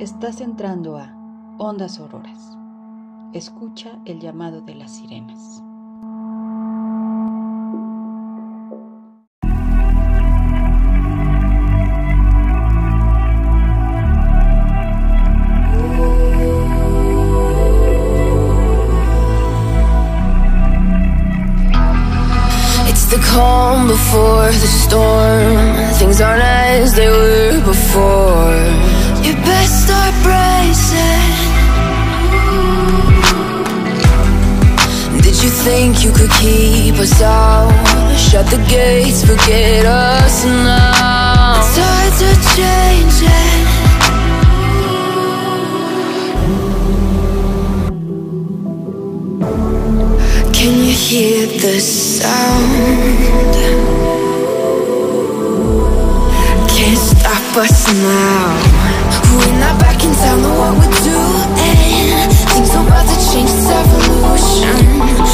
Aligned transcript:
Estás 0.00 0.40
entrando 0.40 0.98
a 0.98 1.14
Ondas 1.56 2.00
Auroras. 2.00 2.58
Escucha 3.32 3.92
el 4.06 4.18
llamado 4.18 4.60
de 4.60 4.74
las 4.74 4.96
sirenas. 4.96 5.62
The 23.10 23.20
calm 23.20 23.86
before 23.86 24.50
the 24.50 24.66
storm. 24.66 25.76
Things 26.00 26.20
aren't 26.20 26.42
as 26.42 26.96
they 26.96 27.08
were 27.08 27.60
before. 27.64 28.93
Think 35.64 36.04
you 36.04 36.12
could 36.12 36.30
keep 36.42 36.94
us 36.96 37.22
out? 37.22 37.72
Shut 38.18 38.44
the 38.48 38.58
gates, 38.68 39.24
forget 39.24 39.86
us 39.86 40.44
now. 40.44 41.62
Tides 41.74 42.20
are 42.28 42.40
changing. 42.54 43.60
Can 50.52 50.72
you 50.84 50.94
hear 51.06 51.46
the 51.46 51.80
sound? 51.80 53.54
Can't 56.68 56.98
stop 56.98 57.56
us 57.56 57.88
now. 58.04 58.84
We're 59.38 59.58
not 59.58 59.80
back 59.80 60.04
in 60.04 60.12
town, 60.12 60.42
know 60.42 60.54
what 60.60 60.72
we're 60.78 60.96
doing. 61.08 61.54
Things 62.52 62.70
are 62.76 62.86
about 62.86 63.06
to 63.08 63.16
change, 63.32 63.48
it's 63.48 63.70
evolution. 63.80 65.33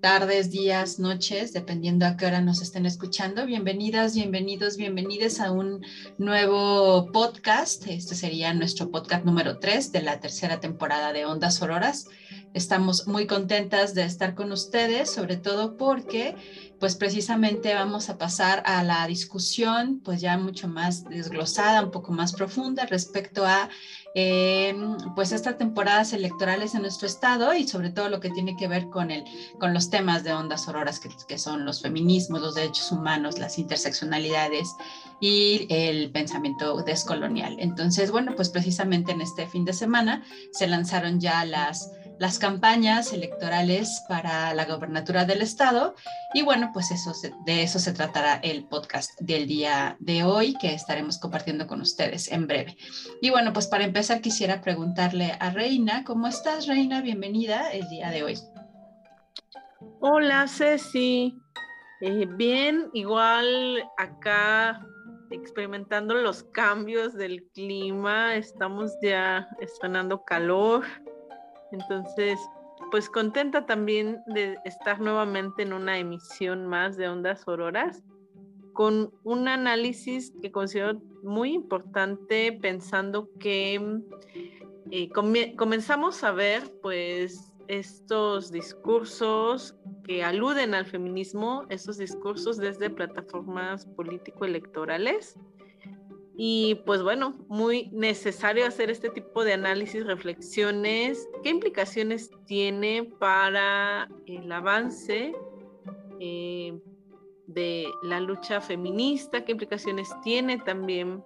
tardes, 0.00 0.50
días, 0.50 0.98
noches, 0.98 1.52
dependiendo 1.52 2.06
a 2.06 2.16
qué 2.16 2.24
hora 2.24 2.40
nos 2.40 2.62
estén 2.62 2.86
escuchando. 2.86 3.44
Bienvenidas, 3.44 4.14
bienvenidos, 4.14 4.78
bienvenidas 4.78 5.40
a 5.40 5.52
un 5.52 5.84
nuevo 6.16 7.12
podcast. 7.12 7.86
Este 7.86 8.14
sería 8.14 8.54
nuestro 8.54 8.90
podcast 8.90 9.26
número 9.26 9.58
3 9.58 9.92
de 9.92 10.02
la 10.02 10.18
tercera 10.18 10.58
temporada 10.58 11.12
de 11.12 11.26
Ondas 11.26 11.60
Auroras. 11.60 12.08
Estamos 12.54 13.08
muy 13.08 13.26
contentas 13.26 13.94
de 13.94 14.04
estar 14.04 14.34
con 14.34 14.52
ustedes, 14.52 15.10
sobre 15.10 15.36
todo 15.36 15.76
porque 15.76 16.34
pues 16.80 16.96
precisamente 16.96 17.74
vamos 17.74 18.08
a 18.08 18.16
pasar 18.16 18.62
a 18.64 18.82
la 18.82 19.06
discusión 19.06 20.00
pues 20.02 20.22
ya 20.22 20.38
mucho 20.38 20.66
más 20.66 21.04
desglosada, 21.04 21.84
un 21.84 21.90
poco 21.90 22.12
más 22.12 22.32
profunda 22.32 22.86
respecto 22.86 23.44
a 23.44 23.68
eh, 24.14 24.74
pues 25.14 25.32
estas 25.32 25.56
temporadas 25.58 26.12
electorales 26.12 26.74
en 26.74 26.82
nuestro 26.82 27.06
estado 27.06 27.54
y 27.54 27.66
sobre 27.66 27.90
todo 27.90 28.08
lo 28.08 28.20
que 28.20 28.30
tiene 28.30 28.56
que 28.56 28.66
ver 28.66 28.88
con, 28.88 29.10
el, 29.10 29.24
con 29.58 29.72
los 29.72 29.90
temas 29.90 30.24
de 30.24 30.32
ondas 30.32 30.66
auroras 30.66 30.98
que, 30.98 31.10
que 31.28 31.38
son 31.38 31.64
los 31.64 31.80
feminismos, 31.80 32.40
los 32.40 32.54
derechos 32.54 32.90
humanos, 32.90 33.38
las 33.38 33.58
interseccionalidades 33.58 34.74
y 35.20 35.66
el 35.70 36.10
pensamiento 36.10 36.82
descolonial. 36.82 37.56
Entonces, 37.60 38.10
bueno, 38.10 38.34
pues 38.34 38.48
precisamente 38.48 39.12
en 39.12 39.20
este 39.20 39.46
fin 39.46 39.64
de 39.64 39.72
semana 39.72 40.24
se 40.52 40.66
lanzaron 40.66 41.20
ya 41.20 41.44
las, 41.44 41.90
las 42.20 42.38
campañas 42.38 43.14
electorales 43.14 44.04
para 44.06 44.52
la 44.52 44.66
gobernatura 44.66 45.24
del 45.24 45.40
estado 45.40 45.94
y 46.34 46.42
bueno, 46.42 46.68
pues 46.74 46.90
de 47.46 47.62
eso 47.62 47.78
se 47.78 47.92
tratará 47.94 48.34
el 48.42 48.68
podcast 48.68 49.18
del 49.22 49.46
día 49.46 49.96
de 50.00 50.22
hoy 50.22 50.54
que 50.60 50.74
estaremos 50.74 51.18
compartiendo 51.18 51.66
con 51.66 51.80
ustedes 51.80 52.30
en 52.30 52.46
breve. 52.46 52.76
Y 53.22 53.30
bueno, 53.30 53.54
pues 53.54 53.68
para 53.68 53.84
empezar 53.84 54.20
quisiera 54.20 54.60
preguntarle 54.60 55.34
a 55.40 55.48
Reina, 55.48 56.04
¿cómo 56.04 56.26
estás 56.26 56.66
Reina? 56.66 57.00
Bienvenida 57.00 57.72
el 57.72 57.88
día 57.88 58.10
de 58.10 58.22
hoy. 58.22 58.34
Hola 60.00 60.46
Ceci, 60.46 61.34
Eh, 62.02 62.26
bien, 62.36 62.90
igual 62.92 63.82
acá 63.96 64.86
experimentando 65.30 66.14
los 66.14 66.42
cambios 66.42 67.14
del 67.14 67.44
clima, 67.54 68.34
estamos 68.34 68.92
ya 69.02 69.48
estrenando 69.60 70.22
calor, 70.24 70.84
entonces 71.72 72.38
pues 72.90 73.08
contenta 73.08 73.66
también 73.66 74.22
de 74.26 74.58
estar 74.64 75.00
nuevamente 75.00 75.62
en 75.62 75.72
una 75.72 75.98
emisión 75.98 76.66
más 76.66 76.96
de 76.96 77.08
Ondas 77.08 77.46
Auroras 77.46 78.02
con 78.72 79.12
un 79.24 79.48
análisis 79.48 80.32
que 80.40 80.50
considero 80.50 81.00
muy 81.22 81.52
importante 81.52 82.58
pensando 82.60 83.28
que 83.38 83.74
eh, 84.90 85.08
comie- 85.10 85.54
comenzamos 85.56 86.24
a 86.24 86.32
ver 86.32 86.62
pues 86.80 87.52
estos 87.68 88.50
discursos 88.50 89.76
que 90.04 90.24
aluden 90.24 90.74
al 90.74 90.86
feminismo, 90.86 91.66
estos 91.68 91.98
discursos 91.98 92.56
desde 92.56 92.90
plataformas 92.90 93.86
político-electorales. 93.94 95.36
Y 96.42 96.76
pues 96.86 97.02
bueno, 97.02 97.34
muy 97.48 97.90
necesario 97.92 98.66
hacer 98.66 98.88
este 98.88 99.10
tipo 99.10 99.44
de 99.44 99.52
análisis, 99.52 100.06
reflexiones, 100.06 101.28
qué 101.42 101.50
implicaciones 101.50 102.30
tiene 102.46 103.04
para 103.18 104.08
el 104.24 104.50
avance 104.50 105.34
eh, 106.18 106.80
de 107.46 107.86
la 108.04 108.20
lucha 108.20 108.62
feminista, 108.62 109.44
qué 109.44 109.52
implicaciones 109.52 110.08
tiene 110.22 110.56
también 110.56 111.22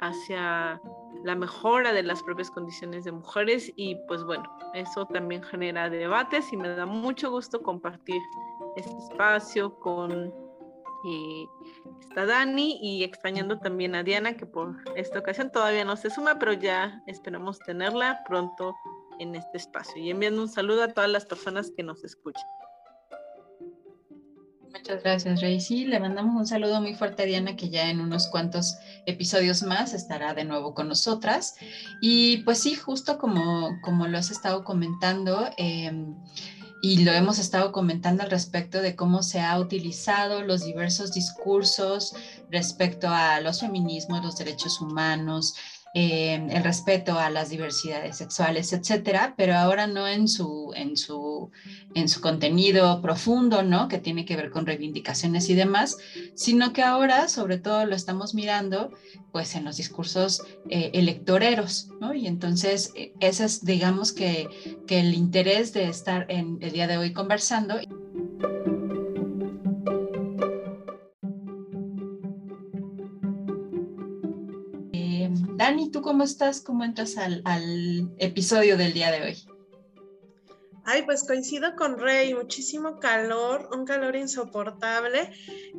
hacia 0.00 0.82
la 1.22 1.36
mejora 1.36 1.92
de 1.92 2.02
las 2.02 2.20
propias 2.24 2.50
condiciones 2.50 3.04
de 3.04 3.12
mujeres 3.12 3.72
y 3.76 3.94
pues 4.08 4.24
bueno, 4.24 4.50
eso 4.74 5.06
también 5.06 5.44
genera 5.44 5.88
debates 5.88 6.52
y 6.52 6.56
me 6.56 6.70
da 6.70 6.86
mucho 6.86 7.30
gusto 7.30 7.62
compartir 7.62 8.20
este 8.74 8.96
espacio 8.98 9.78
con 9.78 10.34
eh, 11.06 11.46
esta 12.00 12.26
Dani 12.26 12.78
y 12.82 13.04
extrañando 13.04 13.58
también 13.58 13.94
a 13.94 14.02
Diana 14.02 14.36
que 14.36 14.46
por 14.46 14.76
esta 14.96 15.18
ocasión 15.18 15.50
todavía 15.50 15.84
no 15.84 15.96
se 15.96 16.10
suma, 16.10 16.38
pero 16.38 16.52
ya 16.52 17.02
esperamos 17.06 17.58
tenerla 17.60 18.22
pronto 18.26 18.74
en 19.18 19.34
este 19.34 19.58
espacio 19.58 20.02
y 20.02 20.10
enviando 20.10 20.42
un 20.42 20.48
saludo 20.48 20.82
a 20.82 20.88
todas 20.88 21.10
las 21.10 21.26
personas 21.26 21.70
que 21.76 21.82
nos 21.82 22.04
escuchan. 22.04 22.44
Muchas 24.72 25.02
gracias, 25.02 25.40
Rey. 25.40 25.58
Sí, 25.60 25.86
le 25.86 25.98
mandamos 25.98 26.36
un 26.36 26.46
saludo 26.46 26.82
muy 26.82 26.94
fuerte 26.94 27.22
a 27.22 27.26
Diana, 27.26 27.56
que 27.56 27.70
ya 27.70 27.88
en 27.88 28.00
unos 28.00 28.28
cuantos 28.28 28.76
episodios 29.06 29.62
más 29.62 29.94
estará 29.94 30.34
de 30.34 30.44
nuevo 30.44 30.74
con 30.74 30.88
nosotras. 30.88 31.56
Y 32.02 32.38
pues 32.38 32.58
sí, 32.58 32.74
justo 32.74 33.16
como, 33.16 33.80
como 33.82 34.06
lo 34.06 34.18
has 34.18 34.30
estado 34.30 34.64
comentando, 34.64 35.48
eh, 35.56 35.90
y 36.80 37.04
lo 37.04 37.12
hemos 37.12 37.38
estado 37.38 37.72
comentando 37.72 38.22
al 38.22 38.30
respecto 38.30 38.80
de 38.80 38.94
cómo 38.94 39.22
se 39.22 39.40
ha 39.40 39.58
utilizado 39.58 40.42
los 40.42 40.64
diversos 40.64 41.12
discursos 41.12 42.14
respecto 42.50 43.08
a 43.08 43.40
los 43.40 43.60
feminismos, 43.60 44.24
los 44.24 44.36
derechos 44.36 44.80
humanos, 44.80 45.54
eh, 45.98 46.34
el 46.50 46.62
respeto 46.62 47.18
a 47.18 47.30
las 47.30 47.48
diversidades 47.48 48.18
sexuales, 48.18 48.74
etcétera, 48.74 49.32
pero 49.34 49.56
ahora 49.56 49.86
no 49.86 50.06
en 50.06 50.28
su, 50.28 50.74
en 50.76 50.98
su, 50.98 51.50
en 51.94 52.10
su 52.10 52.20
contenido 52.20 53.00
profundo, 53.00 53.62
¿no? 53.62 53.88
Que 53.88 53.96
tiene 53.96 54.26
que 54.26 54.36
ver 54.36 54.50
con 54.50 54.66
reivindicaciones 54.66 55.48
y 55.48 55.54
demás, 55.54 55.96
sino 56.34 56.74
que 56.74 56.82
ahora, 56.82 57.28
sobre 57.28 57.56
todo, 57.56 57.86
lo 57.86 57.96
estamos 57.96 58.34
mirando, 58.34 58.92
pues, 59.32 59.54
en 59.54 59.64
los 59.64 59.78
discursos 59.78 60.42
eh, 60.68 60.90
electoreros, 60.92 61.88
¿no? 61.98 62.12
Y 62.12 62.26
entonces, 62.26 62.92
eh, 62.94 63.14
ese 63.20 63.46
es, 63.46 63.64
digamos, 63.64 64.12
que, 64.12 64.48
que 64.86 65.00
el 65.00 65.14
interés 65.14 65.72
de 65.72 65.88
estar 65.88 66.26
en 66.28 66.58
el 66.60 66.72
día 66.72 66.88
de 66.88 66.98
hoy 66.98 67.14
conversando. 67.14 67.78
Dani, 75.76 75.90
¿tú 75.90 76.00
cómo 76.00 76.22
estás? 76.24 76.62
¿Cómo 76.62 76.84
entras 76.84 77.18
al, 77.18 77.42
al 77.44 78.14
episodio 78.16 78.78
del 78.78 78.94
día 78.94 79.10
de 79.10 79.22
hoy? 79.22 79.55
Ay, 80.88 81.02
pues 81.02 81.24
coincido 81.26 81.74
con 81.74 81.98
Rey, 81.98 82.32
muchísimo 82.32 83.00
calor, 83.00 83.68
un 83.72 83.84
calor 83.84 84.14
insoportable. 84.14 85.28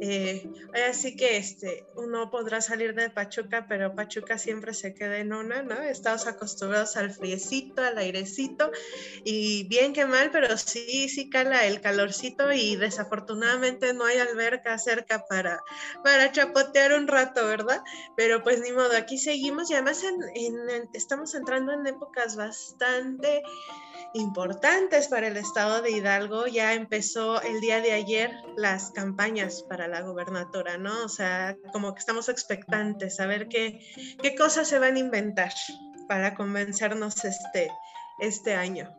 Eh, 0.02 0.44
así 0.90 1.16
que 1.16 1.38
este, 1.38 1.86
uno 1.96 2.30
podrá 2.30 2.60
salir 2.60 2.94
de 2.94 3.10
Pachuca, 3.10 3.66
pero 3.70 3.96
Pachuca 3.96 4.38
siempre 4.38 4.74
se 4.74 4.94
queda 4.94 5.18
en 5.20 5.32
una, 5.32 5.62
¿no? 5.62 5.82
Estamos 5.82 6.28
acostumbrados 6.28 6.98
al 6.98 7.12
friecito, 7.12 7.82
al 7.82 7.98
airecito, 7.98 8.70
y 9.24 9.66
bien 9.70 9.94
que 9.94 10.06
mal, 10.06 10.30
pero 10.30 10.58
sí, 10.58 11.08
sí 11.08 11.30
cala 11.30 11.66
el 11.66 11.80
calorcito 11.80 12.52
y 12.52 12.76
desafortunadamente 12.76 13.94
no 13.94 14.04
hay 14.04 14.18
alberca 14.18 14.78
cerca 14.78 15.24
para, 15.30 15.64
para 16.04 16.34
chapotear 16.34 16.92
un 17.00 17.08
rato, 17.08 17.46
¿verdad? 17.46 17.82
Pero 18.18 18.44
pues 18.44 18.60
ni 18.60 18.74
modo, 18.74 18.92
aquí 18.98 19.18
seguimos 19.18 19.72
y 19.72 19.76
además 19.76 20.04
estamos 20.92 21.34
entrando 21.34 21.72
en 21.72 21.88
épocas 21.88 22.36
bastante 22.36 23.42
importantes 24.14 25.08
para 25.08 25.28
el 25.28 25.38
estado 25.38 25.82
de 25.82 25.92
Hidalgo. 25.92 26.48
Ya 26.48 26.74
empezó 26.74 27.42
el 27.42 27.60
día 27.62 27.82
de 27.82 27.94
ayer 27.94 28.32
las 28.56 28.92
campañas 28.92 29.64
para 29.68 29.88
la 29.88 30.02
gobernatura, 30.02 30.78
¿no? 30.78 31.06
O 31.06 31.10
sea, 31.10 31.56
como 31.72 31.94
que 31.94 32.00
estamos 32.00 32.30
expectantes 32.30 33.20
a 33.20 33.26
ver 33.26 33.48
qué, 33.48 33.80
qué 34.22 34.36
cosas 34.36 34.68
se 34.68 34.80
van 34.80 34.96
a 34.96 35.00
inventar 35.00 35.54
para 36.08 36.36
convencernos 36.36 37.24
este, 37.26 37.70
este 38.20 38.56
año. 38.56 38.90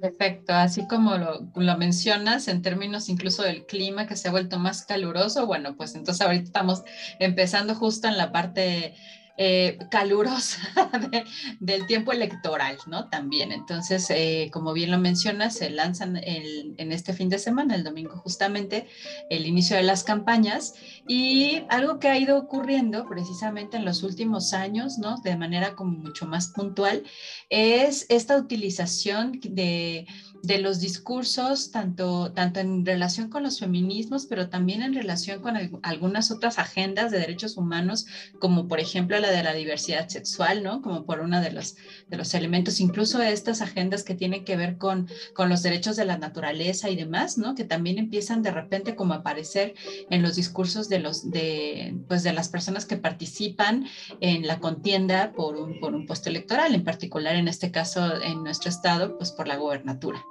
Perfecto, 0.00 0.52
así 0.52 0.86
como 0.86 1.16
lo, 1.16 1.50
lo, 1.56 1.76
mencionas 1.76 2.46
en 2.46 2.62
términos 2.62 3.08
incluso 3.08 3.42
del 3.42 3.66
clima 3.66 4.06
que 4.06 4.16
se 4.16 4.28
ha 4.28 4.30
vuelto 4.30 4.58
más 4.60 4.84
caluroso, 4.84 5.46
bueno, 5.46 5.76
pues 5.76 5.96
entonces 5.96 6.24
ahorita 6.24 6.44
estamos 6.44 6.84
empezando 7.18 7.74
justo 7.74 8.06
en 8.06 8.16
la 8.16 8.30
parte 8.30 8.94
eh, 9.40 9.78
calurosa 9.88 10.58
del 11.60 11.86
tiempo 11.86 12.10
electoral, 12.12 12.76
¿no? 12.88 13.08
También. 13.08 13.52
Entonces, 13.52 14.10
eh, 14.10 14.50
como 14.52 14.72
bien 14.72 14.90
lo 14.90 14.98
mencionas, 14.98 15.54
se 15.54 15.70
lanzan 15.70 16.16
en 16.16 16.92
este 16.92 17.12
fin 17.12 17.28
de 17.28 17.38
semana, 17.38 17.76
el 17.76 17.84
domingo 17.84 18.16
justamente, 18.16 18.88
el 19.30 19.46
inicio 19.46 19.76
de 19.76 19.84
las 19.84 20.02
campañas 20.02 20.74
y 21.06 21.62
algo 21.68 22.00
que 22.00 22.08
ha 22.08 22.18
ido 22.18 22.36
ocurriendo 22.36 23.08
precisamente 23.08 23.76
en 23.76 23.84
los 23.84 24.02
últimos 24.02 24.52
años, 24.52 24.98
¿no? 24.98 25.18
De 25.18 25.36
manera 25.36 25.76
como 25.76 25.92
mucho 25.92 26.26
más 26.26 26.48
puntual, 26.48 27.04
es 27.48 28.06
esta 28.08 28.36
utilización 28.36 29.38
de 29.42 30.06
de 30.42 30.58
los 30.58 30.80
discursos, 30.80 31.70
tanto, 31.70 32.32
tanto 32.32 32.60
en 32.60 32.86
relación 32.86 33.28
con 33.28 33.42
los 33.42 33.58
feminismos, 33.58 34.26
pero 34.26 34.48
también 34.48 34.82
en 34.82 34.94
relación 34.94 35.40
con 35.40 35.56
algunas 35.82 36.30
otras 36.30 36.58
agendas 36.58 37.10
de 37.10 37.18
derechos 37.18 37.56
humanos, 37.56 38.06
como 38.38 38.68
por 38.68 38.80
ejemplo 38.80 39.18
la 39.18 39.30
de 39.30 39.42
la 39.42 39.52
diversidad 39.52 40.08
sexual, 40.08 40.62
¿no? 40.62 40.82
Como 40.82 41.04
por 41.04 41.20
uno 41.20 41.40
de 41.40 41.50
los, 41.50 41.76
de 42.08 42.16
los 42.16 42.34
elementos, 42.34 42.80
incluso 42.80 43.20
estas 43.20 43.60
agendas 43.60 44.04
que 44.04 44.14
tienen 44.14 44.44
que 44.44 44.56
ver 44.56 44.78
con, 44.78 45.08
con 45.34 45.48
los 45.48 45.62
derechos 45.62 45.96
de 45.96 46.04
la 46.04 46.18
naturaleza 46.18 46.88
y 46.88 46.96
demás, 46.96 47.38
¿no? 47.38 47.54
Que 47.54 47.64
también 47.64 47.98
empiezan 47.98 48.42
de 48.42 48.50
repente 48.50 48.94
como 48.94 49.14
a 49.14 49.18
aparecer 49.18 49.74
en 50.10 50.22
los 50.22 50.36
discursos 50.36 50.88
de, 50.88 51.00
los, 51.00 51.30
de, 51.30 51.96
pues 52.08 52.22
de 52.22 52.32
las 52.32 52.48
personas 52.48 52.86
que 52.86 52.96
participan 52.96 53.86
en 54.20 54.46
la 54.46 54.60
contienda 54.60 55.32
por 55.32 55.56
un, 55.56 55.80
por 55.80 55.94
un 55.94 56.06
puesto 56.06 56.28
electoral, 56.28 56.74
en 56.74 56.84
particular 56.84 57.36
en 57.36 57.48
este 57.48 57.70
caso 57.70 58.20
en 58.22 58.42
nuestro 58.44 58.70
estado, 58.70 59.16
pues 59.18 59.32
por 59.32 59.48
la 59.48 59.56
gobernatura. 59.56 60.24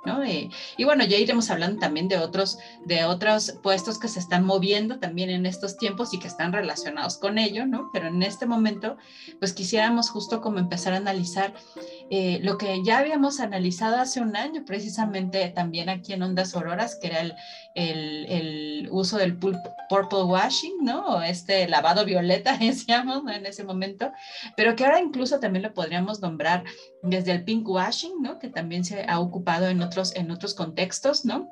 Y, 0.77 0.83
bueno, 0.83 1.05
ya 1.05 1.17
iremos 1.17 1.49
hablando 1.49 1.79
también 1.79 2.07
de 2.07 2.17
otros, 2.17 2.57
de 2.85 3.05
otros 3.05 3.57
puestos 3.61 3.99
que 3.99 4.07
se 4.07 4.19
están 4.19 4.45
moviendo 4.45 4.99
también 4.99 5.29
en 5.29 5.45
estos 5.45 5.77
tiempos 5.77 6.13
y 6.13 6.19
que 6.19 6.27
están 6.27 6.53
relacionados 6.53 7.17
con 7.17 7.37
ello, 7.37 7.65
¿no? 7.65 7.89
Pero 7.93 8.07
en 8.07 8.23
este 8.23 8.45
momento, 8.45 8.97
pues 9.39 9.53
quisiéramos 9.53 10.09
justo 10.09 10.41
como 10.41 10.59
empezar 10.59 10.93
a 10.93 10.97
analizar 10.97 11.53
eh, 12.09 12.39
lo 12.41 12.57
que 12.57 12.83
ya 12.83 12.99
habíamos 12.99 13.39
analizado 13.39 13.97
hace 13.97 14.21
un 14.21 14.35
año, 14.35 14.63
precisamente 14.65 15.49
también 15.49 15.89
aquí 15.89 16.13
en 16.13 16.23
Ondas 16.23 16.55
Auroras, 16.55 16.95
que 16.95 17.07
era 17.07 17.21
el, 17.21 17.35
el, 17.75 18.87
uso 18.91 19.17
del 19.17 19.37
purple 19.37 20.23
washing, 20.23 20.77
¿no? 20.81 21.05
O 21.05 21.21
este 21.21 21.67
lavado 21.67 22.05
violeta, 22.05 22.57
decíamos, 22.59 23.23
En 23.29 23.45
ese 23.45 23.63
momento, 23.63 24.11
pero 24.55 24.75
que 24.75 24.85
ahora 24.85 24.99
incluso 24.99 25.39
también 25.39 25.63
lo 25.63 25.73
podríamos 25.73 26.21
nombrar 26.21 26.63
desde 27.03 27.31
el 27.31 27.43
pink 27.43 27.67
washing, 27.67 28.21
¿no? 28.21 28.39
Que 28.39 28.49
también 28.49 28.85
se 28.85 29.03
ha 29.07 29.19
ocupado 29.19 29.67
en 29.67 29.81
otros, 29.81 30.15
en 30.15 30.31
otros 30.31 30.53
contextos, 30.53 31.25
¿no? 31.25 31.49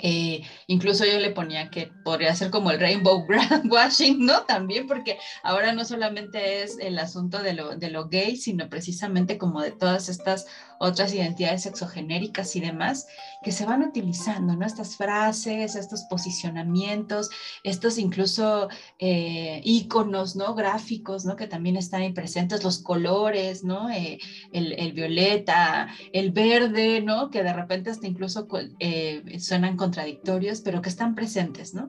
Eh, 0.00 0.42
incluso 0.66 1.04
yo 1.04 1.18
le 1.18 1.30
ponía 1.30 1.70
que 1.70 1.90
podría 2.04 2.34
ser 2.34 2.50
como 2.50 2.70
el 2.70 2.80
rainbow 2.80 3.26
washing, 3.70 4.24
¿no? 4.24 4.44
También 4.44 4.86
porque 4.86 5.18
ahora 5.42 5.72
no 5.72 5.84
solamente 5.84 6.62
es 6.62 6.78
el 6.78 6.98
asunto 6.98 7.42
de 7.42 7.54
lo, 7.54 7.76
de 7.76 7.90
lo 7.90 8.08
gay, 8.08 8.36
sino 8.36 8.68
precisamente 8.68 9.38
como 9.38 9.62
de 9.62 9.72
todas 9.72 10.08
estas 10.08 10.46
otras 10.78 11.12
identidades 11.12 11.62
sexogenéricas 11.62 12.54
y 12.56 12.60
demás, 12.60 13.06
que 13.42 13.52
se 13.52 13.64
van 13.64 13.82
utilizando, 13.82 14.56
¿no? 14.56 14.66
Estas 14.66 14.96
frases, 14.96 15.76
estos 15.76 16.02
posicionamientos, 16.04 17.30
estos 17.62 17.98
incluso 17.98 18.68
eh, 18.98 19.60
íconos, 19.64 20.36
¿no? 20.36 20.54
Gráficos, 20.54 21.24
¿no? 21.24 21.36
Que 21.36 21.46
también 21.46 21.76
están 21.76 22.02
ahí 22.02 22.12
presentes, 22.12 22.64
los 22.64 22.80
colores, 22.80 23.64
¿no? 23.64 23.90
Eh, 23.90 24.18
el, 24.52 24.92
violeta, 24.92 25.88
el 26.12 26.32
verde, 26.32 27.00
¿no? 27.00 27.30
Que 27.30 27.42
de 27.42 27.52
repente 27.52 27.90
hasta 27.90 28.06
incluso 28.06 28.46
eh, 28.80 29.38
suenan 29.38 29.76
contradictorios, 29.76 30.60
pero 30.60 30.82
que 30.82 30.88
están 30.88 31.14
presentes, 31.14 31.74
¿no? 31.74 31.88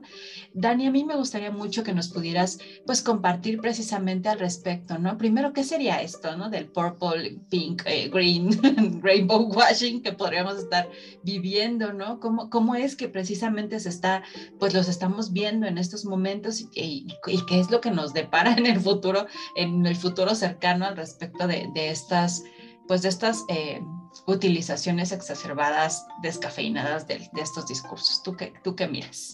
Dani, 0.52 0.86
a 0.86 0.90
mí 0.90 1.04
me 1.04 1.16
gustaría 1.16 1.50
mucho 1.50 1.82
que 1.82 1.92
nos 1.92 2.08
pudieras, 2.08 2.58
pues, 2.86 3.02
compartir 3.02 3.60
precisamente 3.60 4.28
al 4.28 4.38
respecto, 4.38 4.98
¿no? 4.98 5.18
Primero, 5.18 5.52
¿qué 5.52 5.64
sería 5.64 6.00
esto, 6.02 6.36
¿no? 6.36 6.50
Del 6.50 6.68
purple, 6.68 7.38
pink, 7.48 7.82
green, 8.12 8.50
rainbow 9.02 9.42
washing 9.54 10.02
que 10.02 10.12
podríamos 10.12 10.58
estar 10.58 10.88
viviendo, 11.22 11.92
¿no? 11.92 12.20
¿Cómo, 12.20 12.50
cómo 12.50 12.74
es 12.74 12.96
que 12.96 13.08
precisamente 13.08 13.80
se 13.80 13.88
está, 13.88 14.22
pues 14.58 14.74
los 14.74 14.88
estamos 14.88 15.32
viendo 15.32 15.66
en 15.66 15.78
estos 15.78 16.04
momentos 16.04 16.60
y, 16.74 17.06
qué 17.46 17.60
es 17.60 17.70
lo 17.70 17.80
que 17.80 17.90
nos 17.90 18.12
depara 18.12 18.54
en 18.58 18.66
el 18.66 18.80
futuro, 18.80 19.26
en 19.56 19.86
el 19.86 19.96
futuro 19.96 20.34
cercano 20.34 20.86
al 20.86 20.96
respecto 20.96 21.46
de, 21.46 21.70
estas, 21.74 22.42
pues 22.86 23.02
de 23.02 23.08
estas 23.08 23.44
eh, 23.48 23.80
utilizaciones 24.26 25.12
exacerbadas, 25.12 26.06
descafeinadas 26.22 27.06
de, 27.06 27.18
de, 27.32 27.40
estos 27.40 27.66
discursos. 27.66 28.22
¿Tú 28.22 28.36
qué, 28.36 28.52
¿Tú 28.62 28.74
qué 28.74 28.86
miras? 28.86 29.32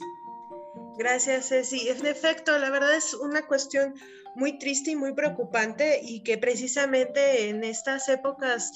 Gracias, 0.99 1.49
Ceci. 1.49 1.88
En 1.88 2.06
efecto, 2.06 2.58
la 2.58 2.70
verdad 2.70 2.94
es 2.94 3.12
una 3.12 3.46
cuestión 3.46 3.94
muy 4.34 4.58
triste 4.58 4.92
y 4.92 4.97
muy 4.97 5.14
preocupante 5.14 6.00
y 6.02 6.23
que 6.23 6.38
precisamente 6.38 7.49
en 7.49 7.64
estas 7.64 8.09
épocas 8.09 8.73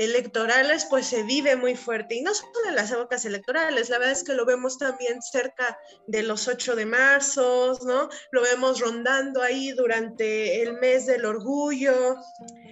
electorales, 0.00 0.86
pues 0.88 1.06
se 1.06 1.22
vive 1.24 1.56
muy 1.56 1.76
fuerte. 1.76 2.14
Y 2.14 2.22
no 2.22 2.34
solo 2.34 2.68
en 2.68 2.74
las 2.74 2.90
épocas 2.90 3.26
electorales, 3.26 3.90
la 3.90 3.98
verdad 3.98 4.16
es 4.16 4.24
que 4.24 4.32
lo 4.32 4.46
vemos 4.46 4.78
también 4.78 5.20
cerca 5.20 5.78
de 6.06 6.22
los 6.22 6.48
8 6.48 6.74
de 6.74 6.86
marzo, 6.86 7.78
¿no? 7.84 8.08
Lo 8.32 8.40
vemos 8.40 8.80
rondando 8.80 9.42
ahí 9.42 9.72
durante 9.72 10.62
el 10.62 10.72
mes 10.80 11.04
del 11.04 11.26
orgullo, 11.26 12.16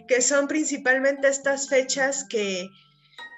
que 0.07 0.23
son 0.23 0.49
principalmente 0.49 1.29
estas 1.29 1.69
fechas 1.69 2.25
que, 2.25 2.67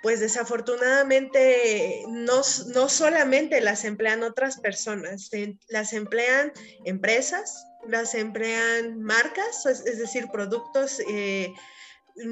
pues 0.05 0.21
desafortunadamente 0.21 2.05
no, 2.07 2.43
no 2.73 2.89
solamente 2.89 3.61
las 3.61 3.85
emplean 3.85 4.23
otras 4.23 4.61
personas, 4.61 5.31
las 5.69 5.93
emplean 5.93 6.53
empresas, 6.85 7.67
las 7.89 8.15
emplean 8.15 9.03
marcas, 9.03 9.67
es, 9.67 9.99
decir, 9.99 10.29
productos 10.31 11.01
eh, 11.11 11.53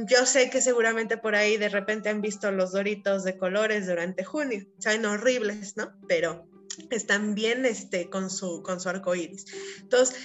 yo 0.06 0.26
sé 0.26 0.50
que 0.50 0.60
seguramente 0.60 1.16
por 1.16 1.34
ahí 1.34 1.56
de 1.56 1.68
repente 1.68 2.08
han 2.08 2.20
visto 2.20 2.50
los 2.50 2.72
doritos 2.72 3.24
de 3.24 3.38
colores 3.38 3.86
durante 3.86 4.24
junio. 4.24 4.66
Saben 4.78 5.06
horribles, 5.06 5.76
¿no? 5.76 5.92
Pero 6.06 6.48
están 6.90 7.34
bien 7.34 7.64
este, 7.66 8.08
con, 8.08 8.30
su, 8.30 8.62
con 8.62 8.80
su 8.80 8.88
arco 8.88 9.14
iris. 9.14 9.44
Entonces, 9.80 10.16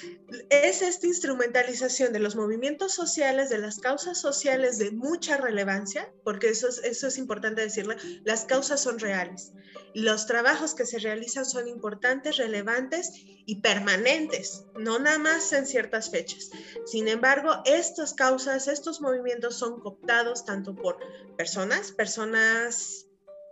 es 0.50 0.82
esta 0.82 1.08
instrumentalización 1.08 2.14
de 2.14 2.20
los 2.20 2.36
movimientos 2.36 2.94
sociales, 2.94 3.50
de 3.50 3.58
las 3.58 3.80
causas 3.80 4.20
sociales 4.20 4.78
de 4.78 4.92
mucha 4.92 5.38
relevancia, 5.38 6.12
porque 6.24 6.50
eso 6.50 6.68
es, 6.68 6.80
eso 6.80 7.08
es 7.08 7.18
importante 7.18 7.62
decirlo, 7.62 7.96
las 8.24 8.46
causas 8.46 8.82
son 8.82 9.00
reales. 9.00 9.52
Los 9.94 10.26
trabajos 10.26 10.74
que 10.74 10.86
se 10.86 11.00
realizan 11.00 11.46
son 11.46 11.68
importantes, 11.68 12.38
relevantes 12.38 13.12
y 13.46 13.62
permanentes, 13.62 14.66
no 14.76 15.00
nada 15.00 15.20
más 15.20 15.54
en 15.54 15.68
ciertas 15.68 16.10
fechas. 16.10 16.50
Sin 16.86 17.08
embargo, 17.08 17.62
estas 17.66 18.14
causas, 18.14 18.68
estos 18.68 19.02
movimientos 19.02 19.58
son 19.58 19.80
cooptados 19.80 20.46
tanto 20.46 20.76
por 20.76 20.98
personas, 21.38 21.92
personas 21.92 23.08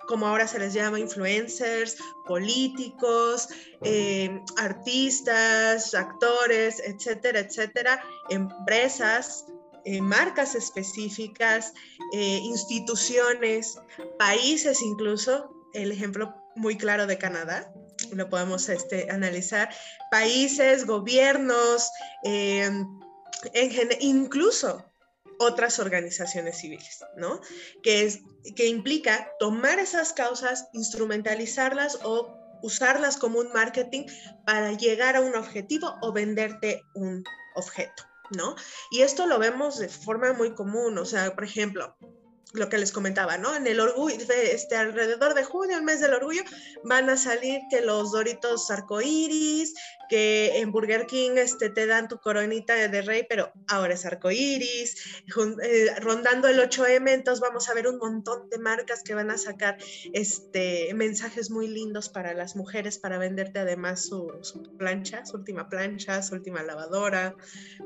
como 0.07 0.27
ahora 0.27 0.47
se 0.47 0.59
les 0.59 0.73
llama 0.73 0.99
influencers, 0.99 1.97
políticos, 2.25 3.49
eh, 3.83 4.41
artistas, 4.57 5.93
actores, 5.93 6.81
etcétera, 6.85 7.39
etcétera, 7.39 8.03
empresas, 8.29 9.45
eh, 9.85 10.01
marcas 10.01 10.55
específicas, 10.55 11.73
eh, 12.13 12.39
instituciones, 12.43 13.79
países 14.19 14.81
incluso, 14.81 15.51
el 15.73 15.91
ejemplo 15.91 16.35
muy 16.55 16.77
claro 16.77 17.07
de 17.07 17.17
Canadá, 17.17 17.73
lo 18.11 18.29
podemos 18.29 18.67
este, 18.69 19.09
analizar, 19.09 19.69
países, 20.11 20.85
gobiernos, 20.85 21.89
incluso 24.01 24.90
otras 25.41 25.79
organizaciones 25.79 26.59
civiles, 26.59 27.03
¿no? 27.17 27.41
Que, 27.81 28.03
es, 28.05 28.19
que 28.55 28.67
implica 28.67 29.31
tomar 29.39 29.79
esas 29.79 30.13
causas, 30.13 30.67
instrumentalizarlas 30.73 31.99
o 32.03 32.37
usarlas 32.61 33.17
como 33.17 33.39
un 33.39 33.51
marketing 33.51 34.05
para 34.45 34.73
llegar 34.73 35.15
a 35.15 35.21
un 35.21 35.35
objetivo 35.35 35.95
o 36.01 36.11
venderte 36.11 36.83
un 36.93 37.23
objeto, 37.55 38.03
¿no? 38.37 38.55
Y 38.91 39.01
esto 39.01 39.25
lo 39.25 39.39
vemos 39.39 39.79
de 39.79 39.89
forma 39.89 40.31
muy 40.33 40.53
común, 40.53 40.97
o 40.99 41.05
sea, 41.05 41.33
por 41.33 41.43
ejemplo, 41.43 41.97
lo 42.53 42.69
que 42.69 42.77
les 42.77 42.91
comentaba, 42.91 43.37
¿no? 43.37 43.55
En 43.55 43.65
el 43.65 43.79
orgullo, 43.79 44.15
este, 44.15 44.75
alrededor 44.75 45.33
de 45.33 45.43
junio, 45.43 45.77
el 45.77 45.83
mes 45.83 46.01
del 46.01 46.13
orgullo, 46.13 46.43
van 46.83 47.09
a 47.09 47.17
salir 47.17 47.61
que 47.69 47.81
los 47.81 48.11
doritos 48.11 48.69
arcoíris, 48.69 49.73
que 50.11 50.59
en 50.59 50.73
Burger 50.73 51.05
King 51.05 51.37
este, 51.37 51.69
te 51.69 51.87
dan 51.87 52.09
tu 52.09 52.19
coronita 52.19 52.75
de 52.75 53.01
rey, 53.01 53.25
pero 53.29 53.53
ahora 53.69 53.93
es 53.93 54.05
arcoíris, 54.05 55.23
eh, 55.63 55.95
rondando 56.01 56.49
el 56.49 56.59
8M, 56.59 57.13
entonces 57.13 57.39
vamos 57.39 57.69
a 57.69 57.73
ver 57.73 57.87
un 57.87 57.97
montón 57.97 58.49
de 58.49 58.57
marcas 58.57 59.03
que 59.03 59.13
van 59.13 59.31
a 59.31 59.37
sacar 59.37 59.77
este, 60.11 60.93
mensajes 60.95 61.49
muy 61.49 61.69
lindos 61.69 62.09
para 62.09 62.33
las 62.33 62.57
mujeres, 62.57 62.97
para 62.97 63.19
venderte 63.19 63.59
además 63.59 64.03
su, 64.03 64.29
plancha, 64.77 65.25
su 65.25 65.37
última 65.37 65.69
plancha, 65.69 66.21
su 66.21 66.35
última 66.35 66.61
lavadora, 66.61 67.37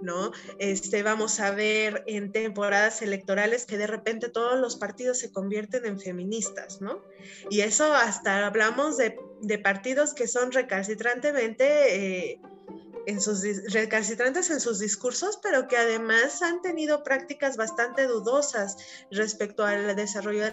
¿no? 0.01 0.31
Este, 0.57 1.03
vamos 1.03 1.39
a 1.39 1.51
ver 1.51 2.03
en 2.07 2.31
temporadas 2.31 3.03
electorales 3.03 3.67
que 3.67 3.77
de 3.77 3.85
repente 3.85 4.29
todos 4.29 4.59
los 4.59 4.77
partidos 4.77 5.19
se 5.19 5.31
convierten 5.31 5.85
en 5.85 5.99
feministas, 5.99 6.81
¿no? 6.81 7.03
Y 7.51 7.61
eso 7.61 7.93
hasta 7.93 8.47
hablamos 8.47 8.97
de, 8.97 9.15
partidos 9.63 10.13
que 10.13 10.27
son 10.27 10.51
recalcitrantemente... 10.51 12.31
Eh, 12.31 12.41
en 13.05 13.21
sus 13.21 13.43
recalcitrantes 13.71 14.49
en 14.49 14.59
sus 14.59 14.79
discursos, 14.79 15.39
pero 15.41 15.67
que 15.67 15.77
además 15.77 16.41
han 16.41 16.61
tenido 16.61 17.03
prácticas 17.03 17.57
bastante 17.57 18.07
dudosas 18.07 18.77
respecto 19.11 19.63
al 19.63 19.95
desarrollo 19.95 20.43
de, 20.43 20.51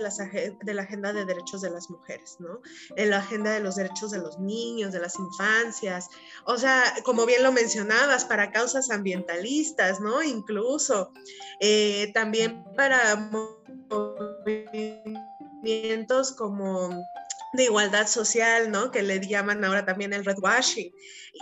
de, 0.62 0.74
la 0.74 0.82
agenda 0.82 1.12
de 1.12 1.24
derechos 1.24 1.62
de 1.62 1.70
las 1.70 1.90
mujeres, 1.90 2.36
¿no? 2.38 2.60
En 2.96 3.10
la 3.10 3.18
agenda 3.18 3.52
de 3.52 3.60
los 3.60 3.76
derechos 3.76 4.10
de 4.10 4.18
los 4.18 4.38
niños, 4.38 4.92
de 4.92 5.00
las 5.00 5.18
infancias, 5.18 6.08
o 6.44 6.56
sea, 6.56 6.82
como 7.04 7.26
bien 7.26 7.42
lo 7.42 7.52
mencionabas, 7.52 8.24
para 8.24 8.50
causas 8.50 8.90
ambientalistas, 8.90 10.00
¿no? 10.00 10.22
Incluso 10.22 11.12
eh, 11.60 12.10
también 12.12 12.64
para 12.76 13.30
movimientos 13.90 16.32
como 16.32 16.90
de 17.52 17.64
igualdad 17.64 18.06
social, 18.06 18.70
¿no? 18.70 18.90
Que 18.90 19.02
le 19.02 19.20
llaman 19.20 19.64
ahora 19.64 19.84
también 19.84 20.12
el 20.12 20.24
redwashing. 20.24 20.92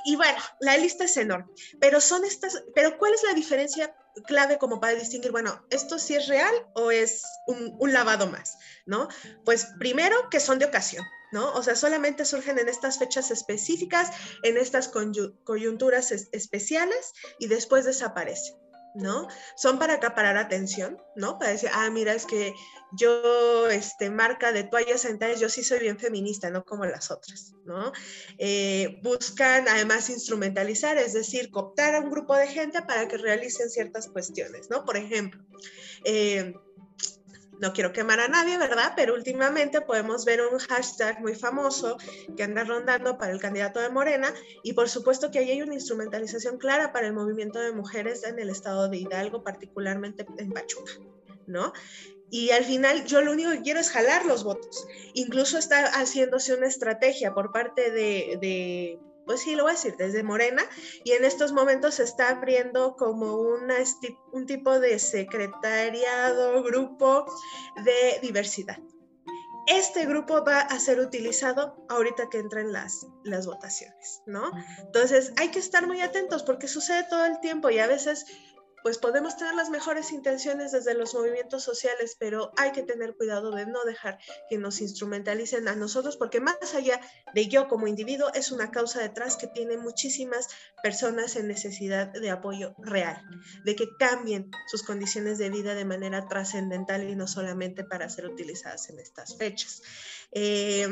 Y 0.05 0.17
bueno, 0.17 0.39
la 0.61 0.77
lista 0.77 1.05
es 1.05 1.17
enorme, 1.17 1.47
pero 1.81 2.01
son 2.01 2.25
estas, 2.25 2.63
pero 2.75 2.99
¿cuál 2.99 3.15
es 3.15 3.23
la 3.23 3.35
diferencia 3.35 3.95
clave 4.27 4.59
como 4.59 4.81
para 4.81 4.95
distinguir, 4.95 5.31
bueno, 5.31 5.65
esto 5.71 5.99
sí 5.99 6.15
es 6.15 6.29
real 6.29 6.55
o 6.75 6.91
es 6.91 7.23
un, 7.47 7.93
lavado 7.93 8.27
más, 8.27 8.59
¿no? 8.87 9.09
Pues 9.45 9.69
primero 9.79 10.29
que 10.31 10.41
son 10.41 10.59
de 10.59 10.67
ocasión, 10.67 11.05
¿no? 11.33 11.53
O 11.55 11.63
sea, 11.63 11.75
solamente 11.75 12.25
surgen 12.25 12.59
en 12.59 12.69
estas 12.69 12.99
fechas 12.99 13.31
específicas, 13.31 14.11
en 14.43 14.57
estas 14.57 14.89
coyunturas 14.89 16.13
especiales 16.33 17.13
y 17.39 17.49
después 17.49 17.85
desaparecen. 17.85 18.57
¿No? 18.95 19.29
Son 19.57 19.79
para 19.79 19.95
acaparar 19.95 20.37
atención, 20.37 20.99
¿no? 21.17 21.39
Para 21.39 21.53
decir, 21.53 21.71
ah, 21.73 21.91
mira, 21.91 22.15
es 22.15 22.27
que 22.27 22.55
yo, 22.93 23.69
este, 23.69 24.11
marca 24.11 24.53
de 24.53 24.65
toallas 24.65 25.03
sanitarias, 25.03 25.41
yo 25.41 25.49
sí 25.49 25.63
soy 25.63 25.81
bien 25.81 25.99
feminista, 25.99 26.51
no 26.51 26.65
como 26.65 26.85
las 26.87 27.11
otras, 27.11 27.55
¿no? 27.65 27.93
Eh, 28.39 29.01
buscan 29.03 29.69
además 29.69 30.11
instrumentalizar, 30.11 30.99
es 30.99 31.13
decir, 31.13 31.51
cooptar 31.51 31.95
a 31.95 32.01
un 32.01 32.11
grupo 32.11 32.37
de 32.37 32.49
gente 32.49 32.83
para 32.83 33.07
que 33.09 33.19
realicen 33.19 33.71
ciertas 33.71 34.09
cuestiones, 34.09 34.71
¿no? 34.71 34.85
Por 34.85 34.97
ejemplo, 34.97 35.43
eh, 36.05 36.55
no 37.61 37.73
quiero 37.73 37.93
quemar 37.93 38.21
a 38.21 38.29
nadie, 38.29 38.57
¿verdad? 38.59 38.95
Pero 38.97 39.15
últimamente 39.15 39.83
podemos 39.83 40.25
ver 40.25 40.41
un 40.41 40.59
hashtag 40.59 41.21
muy 41.21 41.35
famoso 41.35 41.99
que 42.37 42.43
anda 42.43 42.65
rondando 42.65 43.19
para 43.19 43.33
el 43.33 43.41
candidato 43.41 43.81
de 43.81 43.91
Morena 43.91 44.33
y 44.63 44.73
por 44.73 44.89
supuesto 44.89 45.31
que 45.31 45.39
ahí 45.39 45.51
hay 45.51 45.63
una 45.63 45.75
instrumentalización 45.75 46.59
clara 46.59 46.93
para 46.93 47.07
el 47.07 47.13
movimiento 47.13 47.59
de 47.59 47.73
mujeres 47.73 48.25
en 48.25 48.39
el 48.39 48.49
estado 48.49 48.89
de 48.89 48.97
Hidalgo, 48.97 49.45
particularmente 49.45 50.27
en 50.39 50.51
Pachuca, 50.51 50.93
¿no? 51.47 51.73
Y 52.31 52.51
al 52.51 52.65
final 52.65 53.05
yo 53.05 53.21
lo 53.21 53.33
único 53.33 53.51
que 53.51 53.61
quiero 53.61 53.81
es 53.81 53.91
jalar 53.91 54.25
los 54.25 54.45
votos. 54.45 54.87
Incluso 55.15 55.59
está 55.59 55.85
haciéndose 55.87 56.55
una 56.55 56.69
estrategia 56.69 57.35
por 57.35 57.53
parte 57.53 57.91
de 57.91 58.99
pues 59.31 59.43
sí, 59.43 59.55
lo 59.55 59.63
voy 59.63 59.71
a 59.71 59.75
decir, 59.77 59.97
desde 59.97 60.25
Morena, 60.25 60.65
y 61.05 61.13
en 61.13 61.25
estos 61.25 61.53
momentos 61.53 61.95
se 61.95 62.03
está 62.03 62.31
abriendo 62.31 62.97
como 62.97 63.37
una, 63.37 63.77
un 64.33 64.45
tipo 64.45 64.81
de 64.81 64.99
secretariado, 64.99 66.65
grupo 66.65 67.27
de 67.85 68.19
diversidad. 68.23 68.79
Este 69.69 70.05
grupo 70.05 70.45
va 70.45 70.63
a 70.63 70.81
ser 70.81 70.99
utilizado 70.99 71.87
ahorita 71.89 72.29
que 72.29 72.39
entren 72.39 72.73
las, 72.73 73.07
las 73.23 73.47
votaciones, 73.47 74.21
¿no? 74.27 74.51
Entonces 74.81 75.33
hay 75.37 75.53
que 75.53 75.61
estar 75.61 75.87
muy 75.87 76.01
atentos 76.01 76.43
porque 76.43 76.67
sucede 76.67 77.07
todo 77.09 77.25
el 77.25 77.39
tiempo 77.39 77.71
y 77.71 77.79
a 77.79 77.87
veces 77.87 78.27
pues 78.83 78.99
podemos 78.99 79.37
tener 79.37 79.55
las 79.55 79.71
mejores 79.71 80.13
intenciones 80.13 80.73
desde 80.73 80.95
los 80.95 81.15
movimientos 81.15 81.63
sociales, 81.63 82.17
pero 82.19 82.53
hay 82.57 82.73
que 82.73 82.83
tener 82.83 83.15
cuidado 83.17 83.51
de 83.51 83.67
no 83.67 83.85
dejar 83.85 84.19
que 84.49 84.59
nos 84.59 84.81
instrumentalicen 84.81 85.69
a 85.69 85.75
nosotros, 85.75 86.17
porque 86.17 86.41
más 86.41 86.75
allá 86.75 87.01
de 87.35 87.49
yo 87.49 87.69
como 87.69 87.87
individuo, 87.87 88.33
es 88.35 88.53
una 88.53 88.71
causa 88.71 89.01
detrás 89.01 89.37
que 89.37 89.47
tiene 89.47 89.77
muchísimas 89.77 90.49
personas 90.83 91.37
en 91.37 91.49
necesidad 91.49 92.09
de 92.09 92.31
apoyo 92.31 92.75
real, 92.79 93.23
de 93.65 93.77
que 93.77 93.89
cambien 93.99 94.51
sus 94.69 94.83
condiciones 94.83 95.39
de 95.39 95.51
vida 95.51 95.75
de 95.75 95.85
manera 95.85 96.27
trascendental 96.29 97.09
y 97.09 97.17
no 97.17 97.27
solamente 97.27 97.85
para 97.85 98.09
ser 98.09 98.27
utilizadas 98.27 98.89
en 98.91 98.99
estas 98.99 99.37
fechas. 99.37 99.83
Eh, 100.33 100.87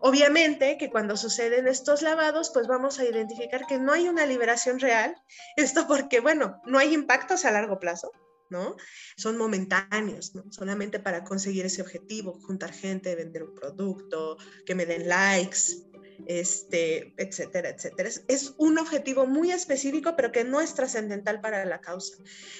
obviamente 0.00 0.76
que 0.76 0.90
cuando 0.90 1.16
suceden 1.16 1.68
estos 1.68 2.02
lavados, 2.02 2.50
pues 2.50 2.66
vamos 2.66 2.98
a 2.98 3.04
identificar 3.04 3.66
que 3.66 3.78
no 3.78 3.92
hay 3.92 4.08
una 4.08 4.26
liberación 4.26 4.80
real, 4.80 5.14
esto 5.56 5.86
porque, 5.86 6.20
bueno, 6.20 6.60
no 6.66 6.78
hay 6.78 6.92
impactos 7.06 7.44
a 7.44 7.52
largo 7.52 7.78
plazo, 7.78 8.10
¿no? 8.50 8.76
Son 9.16 9.38
momentáneos, 9.38 10.34
¿no? 10.34 10.44
Solamente 10.50 10.98
para 10.98 11.22
conseguir 11.22 11.64
ese 11.64 11.82
objetivo, 11.82 12.40
juntar 12.42 12.72
gente, 12.72 13.14
vender 13.14 13.44
un 13.44 13.54
producto, 13.54 14.36
que 14.64 14.74
me 14.74 14.86
den 14.86 15.08
likes, 15.08 15.86
este, 16.26 17.14
etcétera, 17.16 17.68
etcétera. 17.68 18.08
Es, 18.26 18.54
un 18.58 18.78
objetivo 18.78 19.24
muy 19.26 19.52
específico, 19.52 20.14
pero 20.16 20.32
que 20.32 20.42
no 20.42 20.60
es 20.60 20.74
trascendental 20.74 21.40
para 21.40 21.64
la 21.64 21.80
causa. 21.80 22.16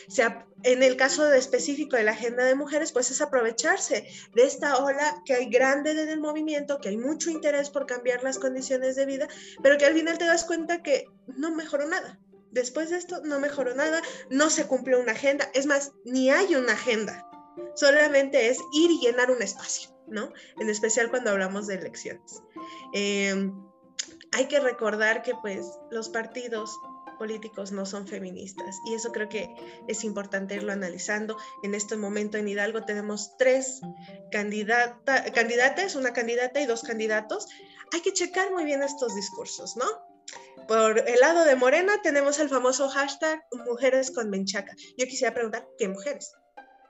O 0.07 0.11
sea, 0.11 0.47
en 0.63 0.85
el 0.85 0.97
caso 0.97 1.25
de 1.25 1.39
específico 1.39 1.97
de 1.97 2.05
la 2.05 2.13
agenda 2.13 2.45
de 2.45 2.55
mujeres, 2.55 2.93
pues 2.93 3.11
es 3.11 3.21
aprovecharse 3.21 4.07
de 4.35 4.43
esta 4.45 4.77
ola 4.77 5.23
que 5.25 5.35
hay 5.35 5.51
grande 5.51 5.91
en 5.91 6.09
el 6.09 6.21
movimiento, 6.21 6.79
que 6.79 6.91
hay 6.91 6.97
mucho 6.97 7.31
interés 7.31 7.71
por 7.71 7.87
cambiar 7.87 8.23
las 8.23 8.39
condiciones 8.39 8.95
de 8.95 9.07
vida, 9.07 9.27
pero 9.63 9.77
que 9.77 9.87
al 9.87 9.95
final 9.95 10.19
te 10.19 10.27
das 10.27 10.45
cuenta 10.45 10.83
que 10.83 11.07
no 11.27 11.55
mejoró 11.55 11.89
nada. 11.89 12.21
Después 12.51 12.91
de 12.91 12.97
esto 12.97 13.21
no 13.25 13.39
mejoró 13.41 13.75
nada, 13.75 14.03
no 14.31 14.51
se 14.51 14.67
cumplió 14.67 15.01
una 15.01 15.13
agenda, 15.13 15.51
es 15.55 15.67
más, 15.67 15.93
ni 16.05 16.31
hay 16.31 16.55
una 16.55 16.73
agenda, 16.73 17.29
solamente 17.75 18.49
es 18.49 18.59
ir 18.73 18.91
y 18.91 19.01
llenar 19.01 19.31
un 19.31 19.43
espacio. 19.43 19.97
¿no? 20.07 20.33
En 20.59 20.71
especial 20.71 21.11
cuando 21.11 21.31
hablamos 21.31 21.67
de 21.67 21.75
elecciones. 21.75 22.43
Em, 22.93 23.53
hay 24.33 24.47
que 24.47 24.61
recordar 24.61 25.23
que 25.23 25.35
pues 25.35 25.67
los 25.91 26.09
partidos 26.09 26.79
políticos 27.19 27.73
no 27.73 27.87
son 27.87 28.07
feministas 28.07 28.77
y 28.87 28.95
eso 28.95 29.11
creo 29.11 29.29
que 29.29 29.49
es 29.89 30.05
importante 30.05 30.55
irlo 30.55 30.73
analizando. 30.73 31.37
En 31.63 31.75
este 31.75 31.97
momento 31.97 32.37
en 32.37 32.49
Hidalgo 32.49 32.85
tenemos 32.85 33.37
tres 33.39 33.81
candidata, 34.31 35.25
candidatas, 35.33 35.95
una 35.95 36.13
candidata 36.13 36.61
y 36.61 36.67
dos 36.67 36.83
candidatos. 36.83 37.47
Hay 37.93 38.01
que 38.03 38.13
checar 38.13 38.53
muy 38.53 38.65
bien 38.65 38.83
estos 38.83 39.15
discursos, 39.15 39.77
¿no? 39.77 39.87
Por 40.69 41.09
el 41.09 41.21
lado 41.21 41.45
de 41.45 41.55
Morena 41.55 42.03
tenemos 42.03 42.39
el 42.41 42.49
famoso 42.49 42.89
hashtag 42.89 43.45
Mujeres 43.67 44.11
con 44.11 44.31
Menchaca. 44.31 44.75
Yo 44.99 45.07
quisiera 45.07 45.33
preguntar, 45.33 45.67
¿qué 45.79 45.89
mujeres? 45.89 46.33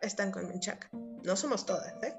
están 0.01 0.33
con 0.33 0.49
Menchaca. 0.49 0.89
No 0.93 1.37
somos 1.37 1.67
todas. 1.67 1.93
¿eh? 2.03 2.15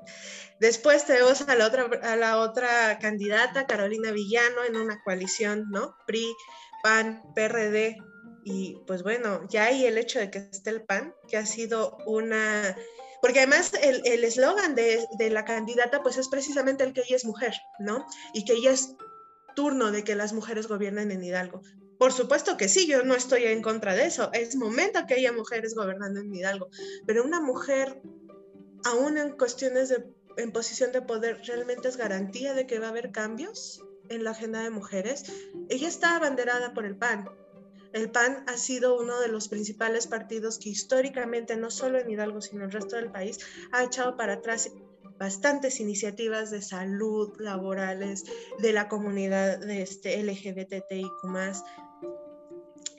Después 0.59 1.05
tenemos 1.05 1.41
a 1.41 1.55
la, 1.55 1.67
otra, 1.67 1.89
a 2.03 2.15
la 2.15 2.39
otra 2.39 2.99
candidata, 2.99 3.65
Carolina 3.65 4.11
Villano, 4.11 4.63
en 4.63 4.75
una 4.75 5.01
coalición, 5.03 5.65
¿no? 5.69 5.95
PRI, 6.05 6.33
PAN, 6.83 7.23
PRD. 7.35 7.97
Y 8.43 8.77
pues 8.85 9.03
bueno, 9.03 9.41
ya 9.49 9.65
hay 9.65 9.85
el 9.85 9.97
hecho 9.97 10.19
de 10.19 10.31
que 10.31 10.39
esté 10.39 10.69
el 10.69 10.83
PAN, 10.83 11.13
que 11.27 11.37
ha 11.37 11.45
sido 11.45 11.97
una... 12.05 12.75
Porque 13.21 13.39
además 13.39 13.71
el 13.81 14.23
eslogan 14.23 14.75
de, 14.75 15.05
de 15.17 15.29
la 15.31 15.43
candidata 15.43 16.03
pues 16.03 16.17
es 16.17 16.29
precisamente 16.29 16.83
el 16.83 16.93
que 16.93 17.01
ella 17.01 17.15
es 17.15 17.25
mujer, 17.25 17.53
¿no? 17.79 18.05
Y 18.31 18.45
que 18.45 18.53
ella 18.53 18.71
es 18.71 18.95
turno 19.57 19.91
de 19.91 20.03
que 20.03 20.13
las 20.13 20.33
mujeres 20.33 20.67
gobiernen 20.67 21.09
en 21.09 21.23
Hidalgo. 21.23 21.63
Por 21.97 22.13
supuesto 22.13 22.57
que 22.57 22.69
sí, 22.69 22.85
yo 22.85 23.01
no 23.01 23.15
estoy 23.15 23.45
en 23.45 23.63
contra 23.63 23.95
de 23.95 24.05
eso. 24.05 24.29
Es 24.31 24.55
momento 24.55 24.99
que 25.07 25.15
haya 25.15 25.33
mujeres 25.33 25.73
gobernando 25.73 26.19
en 26.19 26.31
Hidalgo, 26.31 26.69
pero 27.07 27.23
una 27.23 27.41
mujer, 27.41 27.99
aún 28.85 29.17
en 29.17 29.31
cuestiones 29.31 29.89
de 29.89 30.05
en 30.37 30.51
posición 30.51 30.91
de 30.91 31.01
poder, 31.01 31.41
¿realmente 31.47 31.87
es 31.87 31.97
garantía 31.97 32.53
de 32.53 32.67
que 32.67 32.77
va 32.77 32.85
a 32.85 32.89
haber 32.91 33.11
cambios 33.11 33.83
en 34.09 34.23
la 34.23 34.29
agenda 34.29 34.61
de 34.61 34.69
mujeres? 34.69 35.23
Ella 35.69 35.87
está 35.87 36.15
abanderada 36.15 36.75
por 36.75 36.85
el 36.85 36.95
PAN, 36.95 37.27
El 37.93 38.11
PAN 38.11 38.43
ha 38.45 38.57
sido 38.57 38.95
uno 38.95 39.19
de 39.19 39.29
los 39.29 39.47
principales 39.47 40.05
partidos 40.05 40.59
que 40.59 40.69
históricamente, 40.69 41.57
no 41.57 41.71
solo 41.71 41.97
en 41.97 42.11
Hidalgo, 42.11 42.41
sino 42.41 42.59
en 42.59 42.65
el 42.65 42.71
resto 42.73 42.95
del 42.97 43.11
país, 43.11 43.39
ha 43.71 43.83
echado 43.83 44.15
para 44.17 44.33
atrás 44.33 44.69
bastantes 45.17 45.79
iniciativas 45.79 46.51
de 46.51 46.61
salud 46.61 47.33
laborales 47.39 48.25
de 48.59 48.73
la 48.73 48.87
comunidad 48.87 49.59
de 49.59 49.81
este 49.81 50.21
LGBTIQ+, 50.21 51.07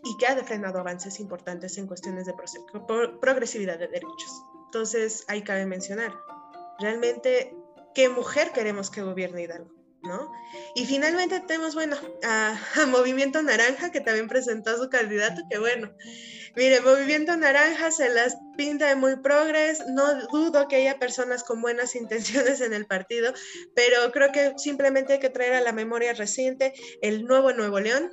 y 0.05 0.17
que 0.19 0.27
ha 0.27 0.37
frenado 0.45 0.79
avances 0.79 1.21
importantes 1.21 1.77
en 1.79 1.87
cuestiones 1.87 2.27
de 2.27 2.35
progresividad 3.21 3.79
de 3.79 3.89
derechos. 3.89 4.43
Entonces, 4.67 5.25
ahí 5.29 5.43
cabe 5.43 5.67
mencionar, 5.67 6.15
realmente, 6.79 7.55
¿qué 7.95 8.09
mujer 8.09 8.53
queremos 8.53 8.91
que 8.91 9.03
gobierne 9.03 9.43
Hidalgo? 9.43 9.78
¿No? 10.03 10.33
Y 10.77 10.87
finalmente 10.87 11.41
tenemos, 11.41 11.75
bueno, 11.75 11.97
a, 12.23 12.57
Movimiento 12.87 13.43
Naranja, 13.43 13.91
que 13.91 14.01
también 14.01 14.29
presentó 14.29 14.71
a 14.71 14.77
su 14.77 14.89
candidato, 14.89 15.43
que 15.51 15.59
bueno, 15.59 15.93
mire, 16.55 16.81
Movimiento 16.81 17.37
Naranja 17.37 17.91
se 17.91 18.09
las 18.09 18.37
pinta 18.57 18.87
de 18.87 18.95
muy 18.95 19.17
progres, 19.17 19.85
no 19.89 20.27
dudo 20.29 20.69
que 20.69 20.77
haya 20.77 20.99
personas 20.99 21.43
con 21.43 21.61
buenas 21.61 21.95
intenciones 21.97 22.61
en 22.61 22.75
el 22.75 22.87
partido, 22.87 23.33
pero 23.75 24.13
creo 24.13 24.31
que 24.31 24.55
simplemente 24.57 25.15
hay 25.15 25.21
que 25.21 25.31
traer 25.31 25.55
a 25.55 25.61
la 25.61 25.73
memoria 25.73 26.13
reciente 26.15 26.75
el 27.03 27.25
nuevo 27.25 27.53
Nuevo 27.53 27.81
León, 27.81 28.13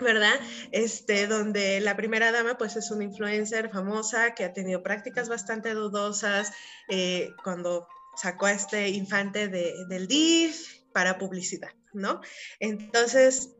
¿verdad? 0.00 0.34
Este, 0.72 1.26
donde 1.26 1.80
la 1.80 1.96
primera 1.96 2.32
dama 2.32 2.56
pues 2.56 2.76
es 2.76 2.90
una 2.90 3.04
influencer 3.04 3.70
famosa 3.70 4.34
que 4.34 4.44
ha 4.44 4.52
tenido 4.52 4.82
prácticas 4.82 5.28
bastante 5.28 5.74
dudosas 5.74 6.52
eh, 6.88 7.30
cuando 7.42 7.88
sacó 8.16 8.46
a 8.46 8.52
este 8.52 8.88
infante 8.88 9.48
del 9.48 10.08
DIF 10.08 10.77
para 10.98 11.16
publicidad, 11.16 11.70
¿no? 11.92 12.20
Entonces, 12.58 13.54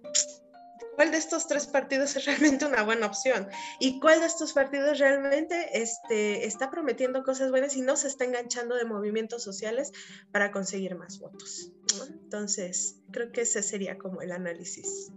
¿cuál 0.96 1.12
de 1.12 1.18
estos 1.18 1.46
tres 1.46 1.68
partidos 1.68 2.16
es 2.16 2.24
realmente 2.26 2.64
una 2.64 2.82
buena 2.82 3.06
opción? 3.06 3.46
¿Y 3.78 4.00
cuál 4.00 4.18
de 4.18 4.26
estos 4.26 4.54
partidos 4.54 4.98
realmente 4.98 5.80
este, 5.80 6.46
está 6.48 6.68
prometiendo 6.68 7.22
cosas 7.22 7.52
buenas 7.52 7.76
y 7.76 7.82
no 7.82 7.94
se 7.94 8.08
está 8.08 8.24
enganchando 8.24 8.74
de 8.74 8.86
movimientos 8.86 9.44
sociales 9.44 9.92
para 10.32 10.50
conseguir 10.50 10.96
más 10.96 11.20
votos? 11.20 11.70
Entonces, 12.08 12.96
creo 13.12 13.30
que 13.30 13.42
ese 13.42 13.62
sería 13.62 13.98
como 13.98 14.20
el 14.20 14.32
análisis. 14.32 15.12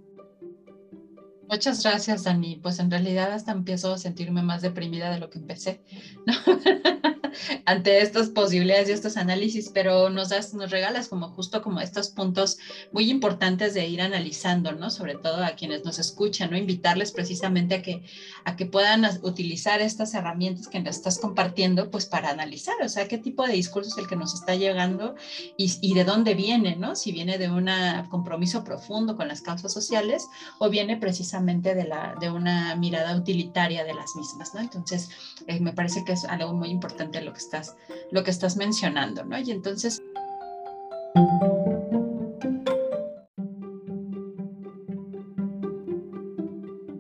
Muchas 1.51 1.83
gracias, 1.83 2.23
Dani. 2.23 2.55
Pues 2.55 2.79
en 2.79 2.89
realidad 2.89 3.33
hasta 3.33 3.51
empiezo 3.51 3.91
a 3.93 3.97
sentirme 3.97 4.41
más 4.41 4.61
deprimida 4.61 5.11
de 5.11 5.19
lo 5.19 5.29
que 5.29 5.37
empecé, 5.37 5.83
¿no? 6.25 6.33
ante 7.65 8.01
estas 8.01 8.29
posibilidades 8.29 8.89
y 8.89 8.93
estos 8.93 9.17
análisis, 9.17 9.69
pero 9.69 10.09
nos 10.09 10.29
das, 10.29 10.53
nos 10.53 10.71
regalas 10.71 11.07
como 11.07 11.29
justo 11.29 11.61
como 11.61 11.81
estos 11.81 12.09
puntos 12.09 12.57
muy 12.91 13.09
importantes 13.09 13.73
de 13.73 13.87
ir 13.87 14.01
analizando, 14.01 14.71
¿no? 14.71 14.89
Sobre 14.89 15.15
todo 15.15 15.43
a 15.43 15.51
quienes 15.51 15.83
nos 15.83 15.99
escuchan, 15.99 16.51
¿no? 16.51 16.57
Invitarles 16.57 17.11
precisamente 17.11 17.75
a 17.75 17.81
que, 17.81 18.03
a 18.45 18.55
que 18.55 18.65
puedan 18.65 19.05
utilizar 19.23 19.81
estas 19.81 20.13
herramientas 20.13 20.67
que 20.67 20.79
nos 20.79 20.95
estás 20.95 21.19
compartiendo, 21.19 21.91
pues 21.91 22.05
para 22.05 22.29
analizar, 22.29 22.75
o 22.83 22.89
sea, 22.89 23.07
qué 23.07 23.17
tipo 23.17 23.45
de 23.45 23.53
discurso 23.53 23.89
es 23.89 23.97
el 23.97 24.07
que 24.07 24.15
nos 24.15 24.33
está 24.33 24.55
llegando 24.55 25.15
y, 25.57 25.73
y 25.81 25.93
de 25.93 26.05
dónde 26.05 26.33
viene, 26.33 26.75
¿no? 26.75 26.95
Si 26.95 27.11
viene 27.11 27.37
de 27.37 27.49
un 27.49 27.69
compromiso 28.09 28.63
profundo 28.63 29.15
con 29.15 29.27
las 29.27 29.41
causas 29.41 29.73
sociales 29.73 30.27
o 30.59 30.69
viene 30.69 30.97
precisamente 30.97 31.40
de, 31.41 31.85
la, 31.85 32.15
de 32.19 32.29
una 32.29 32.75
mirada 32.75 33.15
utilitaria 33.15 33.83
de 33.83 33.93
las 33.93 34.15
mismas, 34.15 34.53
¿no? 34.53 34.61
Entonces, 34.61 35.09
eh, 35.47 35.59
me 35.59 35.73
parece 35.73 36.03
que 36.05 36.13
es 36.13 36.23
algo 36.25 36.53
muy 36.53 36.69
importante 36.69 37.21
lo 37.21 37.33
que 37.33 37.39
estás, 37.39 37.75
lo 38.11 38.23
que 38.23 38.31
estás 38.31 38.57
mencionando, 38.57 39.23
¿no? 39.25 39.39
Y 39.39 39.51
entonces... 39.51 40.01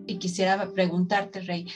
Y 0.07 0.17
quisiera 0.17 0.71
preguntarte, 0.73 1.41
Rey, 1.41 1.67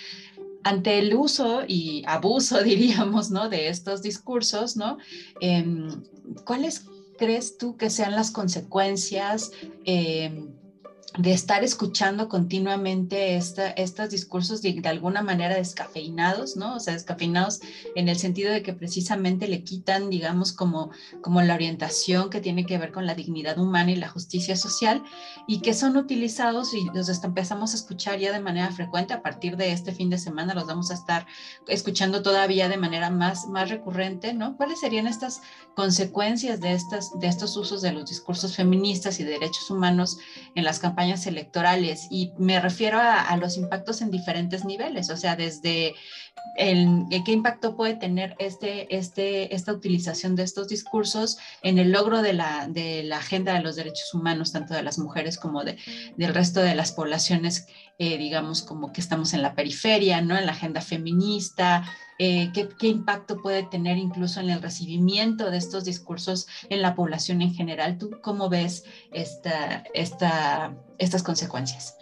ante 0.64 0.98
el 0.98 1.14
uso 1.14 1.62
y 1.68 2.04
abuso, 2.08 2.64
diríamos, 2.64 3.30
¿no? 3.30 3.48
De 3.48 3.70
estos 3.70 4.02
discursos, 4.02 4.76
¿no? 4.76 4.98
Em, 5.40 6.04
¿Cuáles 6.46 6.88
crees 7.18 7.58
tú 7.58 7.78
que 7.78 7.90
sean 7.90 8.14
las 8.14 8.32
consecuencias? 8.32 9.52
Eh, 9.86 10.50
de 11.18 11.32
estar 11.32 11.64
escuchando 11.64 12.28
continuamente 12.28 13.38
estos 13.38 14.10
discursos 14.10 14.62
de, 14.62 14.82
alguna 14.86 15.22
manera 15.22 15.56
descafeinados, 15.56 16.58
¿no? 16.58 16.76
O 16.76 16.80
sea, 16.80 16.94
descafeinados 16.94 17.62
en 17.96 18.10
el 18.10 18.18
sentido 18.18 18.52
de 18.52 18.62
que 18.62 18.74
precisamente 18.74 19.48
le 19.48 19.64
quitan, 19.64 20.10
digamos, 20.10 20.52
como, 20.52 20.92
como 21.22 21.42
la 21.42 21.54
orientación 21.54 22.30
que 22.30 22.42
tiene 22.42 22.66
que 22.66 22.78
ver 22.78 22.92
con 22.92 23.06
la 23.06 23.16
dignidad 23.16 23.58
humana 23.58 23.92
y 23.92 23.96
la 23.96 24.10
justicia 24.10 24.58
social 24.58 25.04
y 25.48 25.62
que 25.62 25.74
son 25.74 25.96
utilizados 25.96 26.74
y 26.74 26.86
los 26.94 27.10
empezamos 27.24 27.74
a 27.74 27.78
escuchar 27.78 28.20
ya 28.20 28.34
de 28.34 28.40
manera 28.40 28.72
frecuente 28.72 29.14
a 29.14 29.22
partir 29.22 29.56
de 29.58 29.72
este 29.72 29.94
fin 29.94 30.10
de 30.10 30.18
semana, 30.18 30.54
los 30.54 30.68
vamos 30.68 30.92
a 30.92 30.96
estar 30.96 31.26
escuchando 31.68 32.24
todavía 32.24 32.68
de 32.68 32.78
manera 32.78 33.10
más, 33.10 33.48
más 33.48 33.70
recurrente, 33.70 34.34
¿no? 34.34 34.58
¿Cuáles 34.58 34.82
serían 34.82 35.08
estas 35.08 35.42
consecuencias 35.76 36.60
de, 36.60 36.74
estas, 36.74 37.18
de 37.20 37.28
estos 37.28 37.56
usos 37.56 37.82
de 37.82 37.94
los 37.94 38.10
discursos 38.10 38.56
feministas 38.56 39.20
y 39.20 39.24
derechos 39.24 39.70
humanos 39.70 40.18
en 40.56 40.64
las 40.64 40.80
campañas 40.80 41.05
electorales 41.14 42.08
y 42.10 42.32
me 42.38 42.60
refiero 42.60 43.00
a, 43.00 43.36
los 43.38 43.58
impactos 43.58 44.02
en 44.02 44.12
diferentes 44.12 44.66
niveles, 44.66 45.10
o 45.10 45.18
sea, 45.18 45.36
desde 45.36 45.94
el, 46.58 47.06
qué 47.26 47.32
impacto 47.32 47.76
puede 47.76 47.96
tener 47.96 48.36
este, 48.40 48.96
este, 48.96 49.54
esta 49.54 49.74
utilización 49.74 50.36
de 50.36 50.44
estos 50.44 50.68
discursos 50.68 51.38
en 51.62 51.78
el 51.78 51.92
logro 51.92 52.22
de 52.22 52.34
la, 52.34 52.68
de 52.68 53.04
la 53.04 53.18
agenda 53.18 53.54
de 53.54 53.62
los 53.62 53.76
derechos 53.76 54.14
humanos, 54.14 54.52
tanto 54.52 54.74
de 54.74 54.84
las 54.84 54.98
mujeres 54.98 55.38
como 55.38 55.64
de, 55.64 55.78
del 56.18 56.34
resto 56.34 56.62
de 56.62 56.76
las 56.76 56.92
poblaciones, 56.92 57.68
eh, 57.98 58.18
digamos, 58.18 58.62
como 58.62 58.92
que 58.92 59.02
estamos 59.02 59.34
en 59.34 59.42
la 59.42 59.56
periferia, 59.56 60.22
¿no? 60.22 60.38
En 60.38 60.46
la 60.46 60.52
agenda 60.52 60.82
feminista, 60.82 61.86
eh, 62.18 62.52
qué, 62.54 62.88
impacto 62.88 63.42
puede 63.42 63.64
tener 63.64 63.98
incluso 63.98 64.40
en 64.40 64.50
el 64.50 64.62
recibimiento 64.62 65.52
de 65.52 65.58
estos 65.58 65.84
discursos 65.86 66.48
en 66.70 66.82
la 66.82 66.96
población 66.96 67.42
en 67.42 67.54
general. 67.54 67.98
¿Tú 67.98 68.12
cómo 68.22 68.50
ves 68.50 68.84
esta, 69.12 69.84
esta, 69.94 70.76
estas 70.98 71.24
consecuencias? 71.24 71.98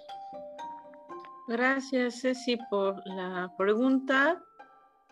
Gracias, 1.48 2.22
Ceci, 2.22 2.58
por 2.70 3.02
la 3.06 3.52
pregunta. 3.58 4.42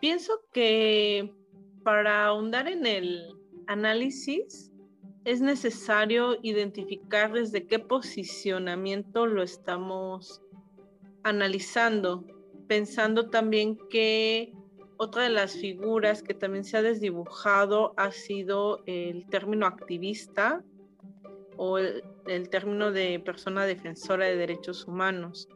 Pienso 0.00 0.32
que 0.52 1.32
para 1.84 2.26
ahondar 2.26 2.68
en 2.68 2.86
el 2.86 3.36
análisis 3.66 4.72
es 5.24 5.40
necesario 5.40 6.38
identificar 6.42 7.32
desde 7.32 7.66
qué 7.66 7.78
posicionamiento 7.78 9.26
lo 9.26 9.42
estamos 9.42 10.42
analizando, 11.24 12.24
pensando 12.66 13.30
también 13.30 13.78
que 13.90 14.52
otra 14.96 15.24
de 15.24 15.30
las 15.30 15.54
figuras 15.54 16.22
que 16.22 16.34
también 16.34 16.64
se 16.64 16.76
ha 16.76 16.82
desdibujado 16.82 17.92
ha 17.96 18.12
sido 18.12 18.82
el 18.86 19.26
término 19.26 19.66
activista 19.66 20.62
o 21.56 21.78
el, 21.78 22.48
término 22.50 22.92
de 22.92 23.20
persona 23.20 23.66
defensora 23.66 24.26
de 24.26 24.36
derechos 24.36 24.86
humanos, 24.86 25.48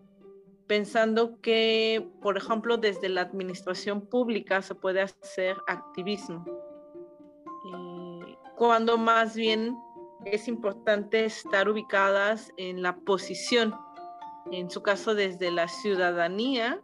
pensando 0.67 1.41
que, 1.41 2.09
por 2.21 2.37
ejemplo, 2.37 2.77
desde 2.77 3.09
la 3.09 3.23
administración 3.23 4.01
pública 4.07 4.63
se 4.63 4.75
puede 4.75 5.01
hacer 5.01 5.57
activismo, 5.69 6.45
cuando 8.57 8.99
más 8.99 9.37
bien 9.37 9.77
es 10.25 10.49
importante 10.49 11.25
estar 11.25 11.69
ubicadas 11.69 12.53
en 12.57 12.83
la 12.83 12.97
posición, 12.97 13.75
en 14.53 14.71
su 14.71 14.83
caso 14.83 15.15
desde 15.15 15.51
la 15.51 15.69
ciudadanía, 15.69 16.81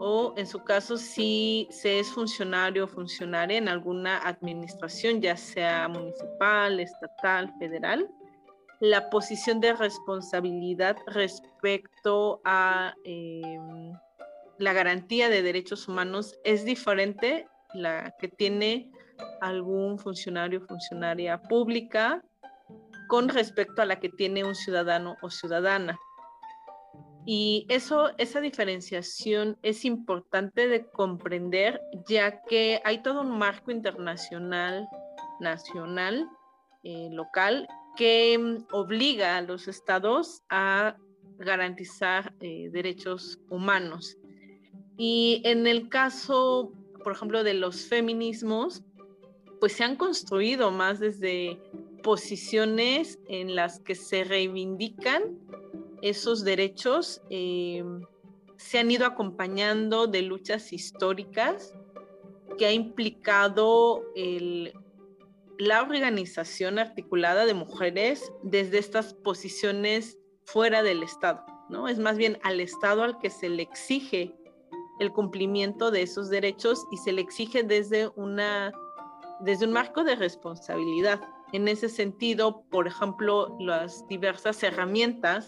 o 0.00 0.32
en 0.36 0.46
su 0.46 0.62
caso 0.62 0.96
si 0.96 1.66
se 1.70 1.98
es 1.98 2.08
funcionario 2.08 2.84
o 2.84 2.88
funcionaria 2.88 3.58
en 3.58 3.68
alguna 3.68 4.18
administración, 4.18 5.20
ya 5.20 5.36
sea 5.36 5.88
municipal, 5.88 6.78
estatal, 6.78 7.52
federal, 7.58 8.08
la 8.80 9.10
posición 9.10 9.60
de 9.60 9.72
responsabilidad 9.72 10.96
respecto 11.08 12.40
a 12.44 12.94
em, 13.04 13.92
la 14.58 14.72
garantía 14.72 15.28
de 15.28 15.42
derechos 15.42 15.88
humanos 15.88 16.38
es 16.44 16.64
diferente 16.64 17.48
la 17.74 18.14
que 18.20 18.28
tiene 18.28 18.92
algún 19.40 19.98
funcionario 19.98 20.60
o 20.60 20.66
funcionaria 20.66 21.42
pública 21.42 22.22
con 23.08 23.28
respecto 23.28 23.82
a 23.82 23.84
la 23.84 23.98
que 23.98 24.10
tiene 24.10 24.44
un 24.44 24.54
ciudadano 24.54 25.16
o 25.22 25.30
ciudadana. 25.30 25.98
Y 27.30 27.66
eso, 27.68 28.08
esa 28.16 28.40
diferenciación 28.40 29.58
es 29.62 29.84
importante 29.84 30.66
de 30.66 30.86
comprender, 30.86 31.78
ya 32.08 32.40
que 32.40 32.80
hay 32.86 33.02
todo 33.02 33.20
un 33.20 33.36
marco 33.36 33.70
internacional, 33.70 34.88
nacional, 35.38 36.26
eh, 36.84 37.10
local, 37.12 37.68
que 37.98 38.38
mm, 38.38 38.74
obliga 38.74 39.36
a 39.36 39.42
los 39.42 39.68
estados 39.68 40.40
a 40.48 40.96
garantizar 41.36 42.32
eh, 42.40 42.70
derechos 42.72 43.38
humanos. 43.50 44.16
Y 44.96 45.42
en 45.44 45.66
el 45.66 45.90
caso, 45.90 46.72
por 47.04 47.12
ejemplo, 47.12 47.44
de 47.44 47.52
los 47.52 47.90
feminismos, 47.90 48.82
pues 49.60 49.74
se 49.74 49.84
han 49.84 49.96
construido 49.96 50.70
más 50.70 50.98
desde 50.98 51.60
posiciones 52.02 53.18
en 53.28 53.54
las 53.54 53.80
que 53.80 53.94
se 53.94 54.24
reivindican 54.24 55.38
esos 56.02 56.44
derechos 56.44 57.20
eh, 57.30 57.84
se 58.56 58.78
han 58.78 58.90
ido 58.90 59.06
acompañando 59.06 60.06
de 60.06 60.22
luchas 60.22 60.72
históricas 60.72 61.74
que 62.58 62.66
ha 62.66 62.72
implicado 62.72 64.04
la 65.58 65.82
organización 65.82 66.78
articulada 66.78 67.46
de 67.46 67.54
mujeres 67.54 68.32
desde 68.42 68.78
estas 68.78 69.14
posiciones 69.14 70.18
fuera 70.44 70.82
del 70.82 71.02
Estado, 71.02 71.44
¿no? 71.68 71.88
Es 71.88 71.98
más 71.98 72.16
bien 72.16 72.38
al 72.42 72.60
Estado 72.60 73.02
al 73.02 73.18
que 73.18 73.30
se 73.30 73.48
le 73.48 73.62
exige 73.62 74.34
el 74.98 75.12
cumplimiento 75.12 75.90
de 75.90 76.02
esos 76.02 76.28
derechos 76.28 76.84
y 76.90 76.96
se 76.96 77.12
le 77.12 77.20
exige 77.20 77.62
desde 77.62 78.08
una 78.16 78.72
desde 79.40 79.66
un 79.66 79.72
marco 79.72 80.02
de 80.02 80.16
responsabilidad. 80.16 81.20
En 81.52 81.68
ese 81.68 81.88
sentido, 81.88 82.64
por 82.70 82.88
ejemplo, 82.88 83.56
las 83.60 84.06
diversas 84.08 84.62
herramientas 84.64 85.46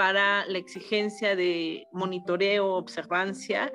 para 0.00 0.46
la 0.46 0.56
exigencia 0.56 1.36
de 1.36 1.86
monitoreo, 1.92 2.68
observancia 2.68 3.70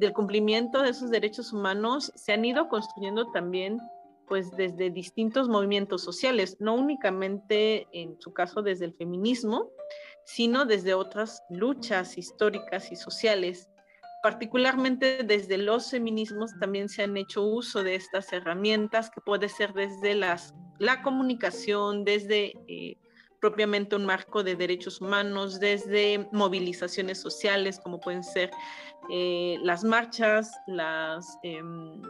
del 0.00 0.12
cumplimiento 0.12 0.82
de 0.82 0.90
esos 0.90 1.08
derechos 1.08 1.52
humanos 1.52 2.10
se 2.16 2.32
han 2.32 2.44
ido 2.44 2.68
construyendo 2.68 3.30
también 3.30 3.78
pues 4.26 4.50
desde 4.56 4.90
distintos 4.90 5.48
movimientos 5.48 6.02
sociales, 6.02 6.56
no 6.58 6.74
únicamente 6.74 7.86
en 7.92 8.20
su 8.20 8.32
caso 8.32 8.60
desde 8.60 8.86
el 8.86 8.94
feminismo, 8.94 9.70
sino 10.24 10.64
desde 10.64 10.94
otras 10.94 11.44
luchas 11.48 12.18
históricas 12.18 12.90
y 12.90 12.96
sociales. 12.96 13.70
Particularmente 14.20 15.22
desde 15.22 15.58
los 15.58 15.92
feminismos 15.92 16.50
también 16.58 16.88
se 16.88 17.04
han 17.04 17.16
hecho 17.16 17.44
uso 17.44 17.84
de 17.84 17.94
estas 17.94 18.32
herramientas 18.32 19.10
que 19.10 19.20
puede 19.20 19.48
ser 19.48 19.74
desde 19.74 20.16
las, 20.16 20.56
la 20.80 21.02
comunicación, 21.02 22.04
desde 22.04 22.54
eh, 22.66 22.98
propiamente 23.40 23.96
un 23.96 24.04
marco 24.04 24.42
de 24.42 24.56
derechos 24.56 25.00
humanos, 25.00 25.60
desde 25.60 26.28
movilizaciones 26.32 27.20
sociales 27.20 27.80
como 27.80 28.00
pueden 28.00 28.24
ser 28.24 28.50
eh, 29.10 29.56
las 29.62 29.84
marchas, 29.84 30.52
las, 30.66 31.38
em, 31.42 32.02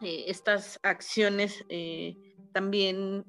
eh, 0.00 0.24
estas 0.26 0.78
acciones 0.82 1.64
también 2.52 3.24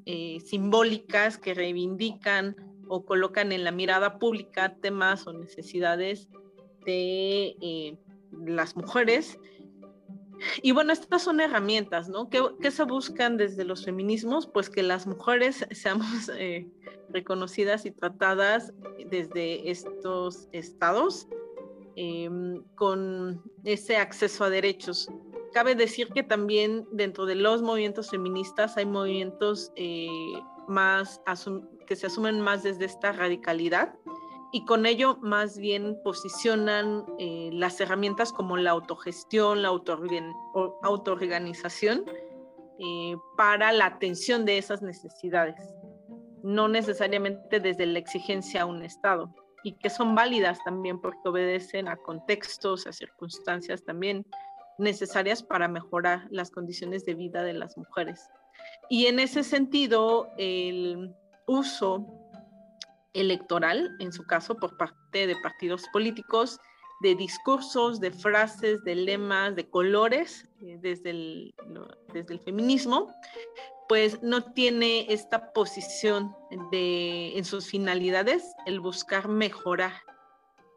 simbólicas 0.45 1.37
que 1.37 1.53
reivindican 1.53 2.55
o 2.87 3.05
colocan 3.05 3.51
en 3.51 3.63
la 3.63 3.71
mirada 3.71 4.17
pública 4.17 4.75
temas 4.81 5.27
o 5.27 5.33
necesidades 5.33 6.27
de 6.85 7.97
las 8.31 8.75
mujeres. 8.75 9.37
Y 10.61 10.71
bueno, 10.71 10.93
estas 10.93 11.23
son 11.23 11.39
herramientas, 11.39 12.09
¿no? 12.09 12.29
¿Qué, 12.29 12.71
se 12.71 12.83
buscan 12.83 13.37
desde 13.37 13.63
los 13.63 13.85
feminismos? 13.85 14.47
Pues 14.47 14.69
que 14.69 14.83
las 14.83 15.07
mujeres 15.07 15.65
seamos 15.71 16.29
eh, 16.35 16.67
reconocidas 17.09 17.85
y 17.85 17.91
tratadas 17.91 18.73
desde 19.09 19.69
estos 19.69 20.47
estados 20.51 21.27
em, 21.95 22.63
con 22.75 23.41
ese 23.63 23.97
acceso 23.97 24.43
a 24.43 24.49
derechos. 24.49 25.09
Cabe 25.53 25.75
decir 25.75 26.09
que 26.09 26.23
también 26.23 26.87
dentro 26.91 27.25
de 27.25 27.35
los 27.35 27.61
movimientos 27.61 28.11
feministas 28.11 28.77
hay 28.77 28.85
movimientos 28.85 29.71
eh, 29.75 30.07
más 30.67 31.21
que 31.87 31.95
se 31.95 32.05
asumen 32.05 32.39
más 32.39 32.61
desde 32.61 32.85
esta 32.85 33.11
radicalidad 33.11 33.95
y 34.51 34.65
con 34.65 34.85
ello 34.85 35.17
más 35.21 35.57
bien 35.57 35.97
posicionan 36.03 37.05
eh, 37.19 37.49
las 37.53 37.79
herramientas 37.79 38.33
como 38.33 38.57
la 38.57 38.71
autogestión, 38.71 39.61
la 39.61 39.69
autoorganización 39.69 42.03
eh, 42.79 43.15
para 43.37 43.71
la 43.71 43.85
atención 43.85 44.45
de 44.45 44.57
esas 44.57 44.81
necesidades, 44.81 45.55
no 46.43 46.67
necesariamente 46.67 47.59
desde 47.59 47.85
la 47.85 47.99
exigencia 47.99 48.63
a 48.63 48.65
un 48.65 48.83
Estado 48.83 49.33
y 49.63 49.73
que 49.73 49.89
son 49.89 50.15
válidas 50.15 50.63
también 50.63 50.99
porque 50.99 51.27
obedecen 51.27 51.87
a 51.87 51.97
contextos, 51.97 52.87
a 52.87 52.93
circunstancias 52.93 53.83
también 53.83 54.25
necesarias 54.77 55.43
para 55.43 55.67
mejorar 55.67 56.27
las 56.31 56.49
condiciones 56.49 57.05
de 57.05 57.13
vida 57.13 57.43
de 57.43 57.53
las 57.53 57.77
mujeres. 57.77 58.29
Y 58.89 59.07
en 59.07 59.19
ese 59.19 59.43
sentido, 59.43 60.29
el 60.37 61.13
uso 61.45 62.07
electoral, 63.13 63.95
en 63.99 64.11
su 64.11 64.23
caso 64.25 64.55
por 64.55 64.77
parte 64.77 65.27
de 65.27 65.35
partidos 65.37 65.87
políticos, 65.91 66.59
de 67.01 67.15
discursos, 67.15 67.99
de 67.99 68.11
frases, 68.11 68.83
de 68.83 68.95
lemas, 68.95 69.55
de 69.55 69.69
colores 69.69 70.49
eh, 70.61 70.77
desde, 70.81 71.11
el, 71.11 71.55
desde 72.13 72.33
el 72.33 72.39
feminismo, 72.41 73.13
pues 73.87 74.21
no 74.21 74.43
tiene 74.53 75.11
esta 75.11 75.51
posición 75.53 76.35
de, 76.71 77.37
en 77.37 77.45
sus 77.45 77.67
finalidades 77.67 78.43
el 78.65 78.79
buscar 78.79 79.27
mejorar 79.27 79.93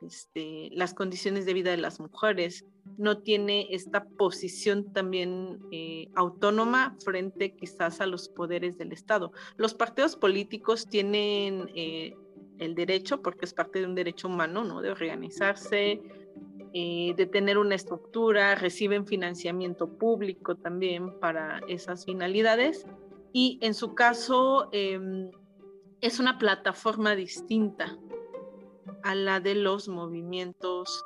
este, 0.07 0.71
las 0.73 0.95
condiciones 0.95 1.47
de 1.47 1.55
vida 1.55 1.71
de 1.71 1.77
las 1.77 2.01
mujeres, 2.01 2.65
no 2.99 3.19
tiene 3.19 3.69
esta 3.71 4.05
posición 4.05 4.93
también 4.93 5.61
eh, 5.71 6.09
autónoma 6.15 6.97
frente 7.05 7.55
quizás 7.55 8.01
a 8.01 8.07
los 8.07 8.29
poderes 8.29 8.79
del 8.79 8.93
Estado. 8.93 9.33
Los 9.57 9.75
partidos 9.75 10.17
políticos 10.17 10.89
tienen 10.89 11.71
eh, 11.77 12.17
el 12.65 12.75
derecho, 12.75 13.23
porque 13.23 13.45
es 13.45 13.55
parte 13.55 13.81
de 13.81 13.87
un 13.87 13.95
derecho 13.95 14.29
humano, 14.29 14.65
¿no? 14.65 14.81
De 14.81 14.91
organizarse, 14.91 16.03
eh, 16.75 17.15
de 17.17 17.27
tener 17.27 17.59
una 17.59 17.75
estructura, 17.75 18.55
reciben 18.55 19.07
financiamiento 19.07 19.89
público 19.99 20.55
también 20.57 21.19
para 21.21 21.61
esas 21.69 22.05
finalidades. 22.05 22.87
Y 23.33 23.59
en 23.61 23.75
su 23.75 23.95
caso, 23.95 24.69
em, 24.73 25.31
es 26.01 26.19
una 26.19 26.39
plataforma 26.39 27.15
distinta 27.15 27.99
a 29.03 29.15
la 29.15 29.41
de 29.41 29.55
los 29.55 29.89
movimientos 29.89 31.05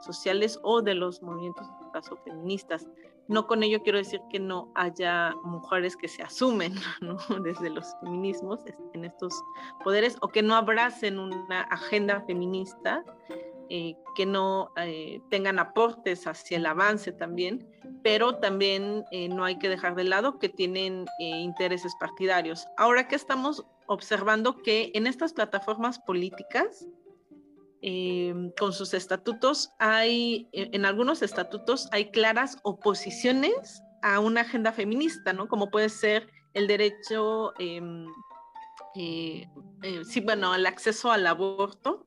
sociales 0.00 0.60
o 0.62 0.82
de 0.82 0.94
los 0.94 1.22
movimientos, 1.22 1.66
en 1.68 1.78
su 1.84 1.90
caso, 1.90 2.16
feministas. 2.24 2.86
No 3.28 3.46
con 3.46 3.62
ello 3.62 3.82
quiero 3.82 3.98
decir 3.98 4.22
que 4.30 4.40
no 4.40 4.72
haya 4.74 5.34
mujeres 5.44 5.96
que 5.96 6.08
se 6.08 6.22
asumen 6.22 6.74
desde 7.44 7.70
los 7.70 7.94
feminismos 8.00 8.60
en 8.94 9.04
estos 9.04 9.34
poderes 9.84 10.16
o 10.22 10.28
que 10.28 10.42
no 10.42 10.54
abracen 10.54 11.18
una 11.18 11.60
agenda 11.62 12.22
feminista, 12.22 13.04
eh, 13.68 13.94
que 14.16 14.24
no 14.24 14.72
eh, 14.76 15.20
tengan 15.28 15.58
aportes 15.58 16.26
hacia 16.26 16.56
el 16.56 16.64
avance 16.64 17.12
también, 17.12 17.68
pero 18.02 18.36
también 18.36 19.04
eh, 19.10 19.28
no 19.28 19.44
hay 19.44 19.58
que 19.58 19.68
dejar 19.68 19.94
de 19.94 20.04
lado 20.04 20.38
que 20.38 20.48
tienen 20.48 21.04
intereses 21.18 21.92
partidarios. 22.00 22.66
Ahora 22.78 23.08
que 23.08 23.16
estamos 23.16 23.66
observando 23.86 24.56
que 24.56 24.90
en 24.94 25.06
estas 25.06 25.34
plataformas 25.34 25.98
políticas, 25.98 26.86
Em, 27.80 28.50
con 28.58 28.72
sus 28.72 28.92
estatutos, 28.92 29.70
hay, 29.78 30.48
e, 30.52 30.68
en 30.72 30.84
algunos 30.84 31.22
estatutos 31.22 31.88
hay 31.92 32.10
claras 32.10 32.58
oposiciones 32.64 33.82
a 34.02 34.18
una 34.18 34.40
agenda 34.40 34.72
feminista, 34.72 35.32
¿no? 35.32 35.46
Como 35.46 35.70
puede 35.70 35.88
ser 35.88 36.28
el 36.54 36.66
derecho, 36.66 37.52
em, 37.60 38.06
eh, 38.96 39.48
eh, 39.82 40.04
sí, 40.04 40.20
bueno, 40.20 40.56
el 40.56 40.66
acceso 40.66 41.12
al 41.12 41.24
aborto, 41.24 42.04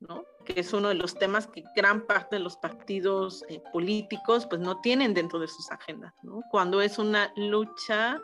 ¿no? 0.00 0.24
Que 0.46 0.60
es 0.60 0.72
uno 0.72 0.88
de 0.88 0.94
los 0.94 1.14
temas 1.14 1.46
que 1.46 1.62
gran 1.76 2.06
parte 2.06 2.36
de 2.36 2.42
los 2.42 2.56
partidos 2.56 3.44
eh, 3.50 3.62
políticos, 3.70 4.46
pues, 4.46 4.62
no 4.62 4.80
tienen 4.80 5.12
dentro 5.12 5.38
de 5.38 5.48
sus 5.48 5.70
agendas, 5.70 6.14
¿no? 6.22 6.40
Cuando 6.50 6.80
es 6.80 6.98
una 6.98 7.30
lucha 7.36 8.18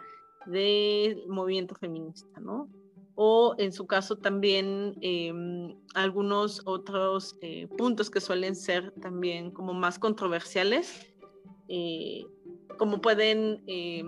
del 0.46 1.26
movimiento 1.28 1.74
feminista, 1.74 2.40
¿no? 2.40 2.70
O 3.20 3.56
en 3.58 3.72
su 3.72 3.84
caso 3.88 4.16
también 4.16 4.96
em, 5.00 5.74
algunos 5.94 6.62
otros 6.66 7.36
eh, 7.40 7.66
puntos 7.76 8.10
que 8.10 8.20
suelen 8.20 8.54
ser 8.54 8.92
también 8.92 9.50
como 9.50 9.74
más 9.74 9.98
controversiales, 9.98 11.12
eh, 11.66 12.24
como 12.76 13.00
pueden 13.00 13.64
eh, 13.66 14.04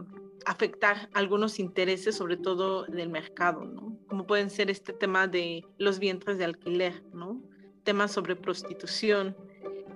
afectar 0.46 1.11
algunos 1.12 1.59
intereses, 1.59 2.14
sobre 2.14 2.37
todo 2.37 2.85
del 2.85 3.09
mercado, 3.09 3.64
¿no? 3.64 3.99
Como 4.07 4.29
pueden 4.29 4.49
ser 4.49 4.70
este 4.70 4.92
tema 4.92 5.27
de 5.27 5.64
los 5.77 5.99
vientres 5.99 6.38
de 6.38 6.44
alquiler, 6.44 7.03
¿no? 7.12 7.42
Temas 7.83 8.12
sobre 8.12 8.37
prostitución, 8.37 9.37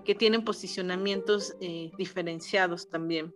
que 0.04 0.16
tienen 0.16 0.44
posicionamientos 0.44 1.54
diferenciados 1.96 2.90
también. 2.90 3.32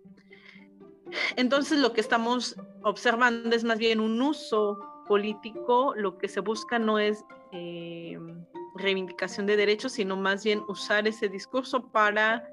Entonces 1.36 1.78
lo 1.78 1.92
que 1.92 2.00
estamos 2.00 2.56
observando 2.82 3.54
es 3.54 3.62
más 3.62 3.78
bien 3.78 4.00
un 4.00 4.20
uso 4.20 4.97
político 5.08 5.94
lo 5.96 6.18
que 6.18 6.28
se 6.28 6.40
busca 6.40 6.78
no 6.78 6.98
es 6.98 7.24
eh, 7.52 8.18
reivindicación 8.76 9.46
de 9.46 9.56
derechos, 9.56 9.92
sino 9.92 10.16
más 10.16 10.44
bien 10.44 10.62
usar 10.68 11.08
ese 11.08 11.28
discurso 11.28 11.88
para 11.88 12.48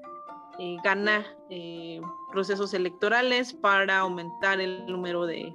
eh, 0.58 0.76
ganar 0.82 1.24
eh, 1.50 2.00
procesos 2.32 2.74
electorales, 2.74 3.52
para 3.52 3.98
aumentar 3.98 4.60
el 4.60 4.86
número 4.86 5.26
de, 5.26 5.54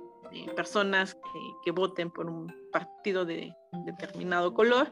personas 0.55 1.17
que, 1.65 1.71
voten 1.71 2.09
por 2.09 2.27
un 2.27 2.53
partido 2.71 3.25
de 3.25 3.53
determinado 3.85 4.53
color 4.53 4.89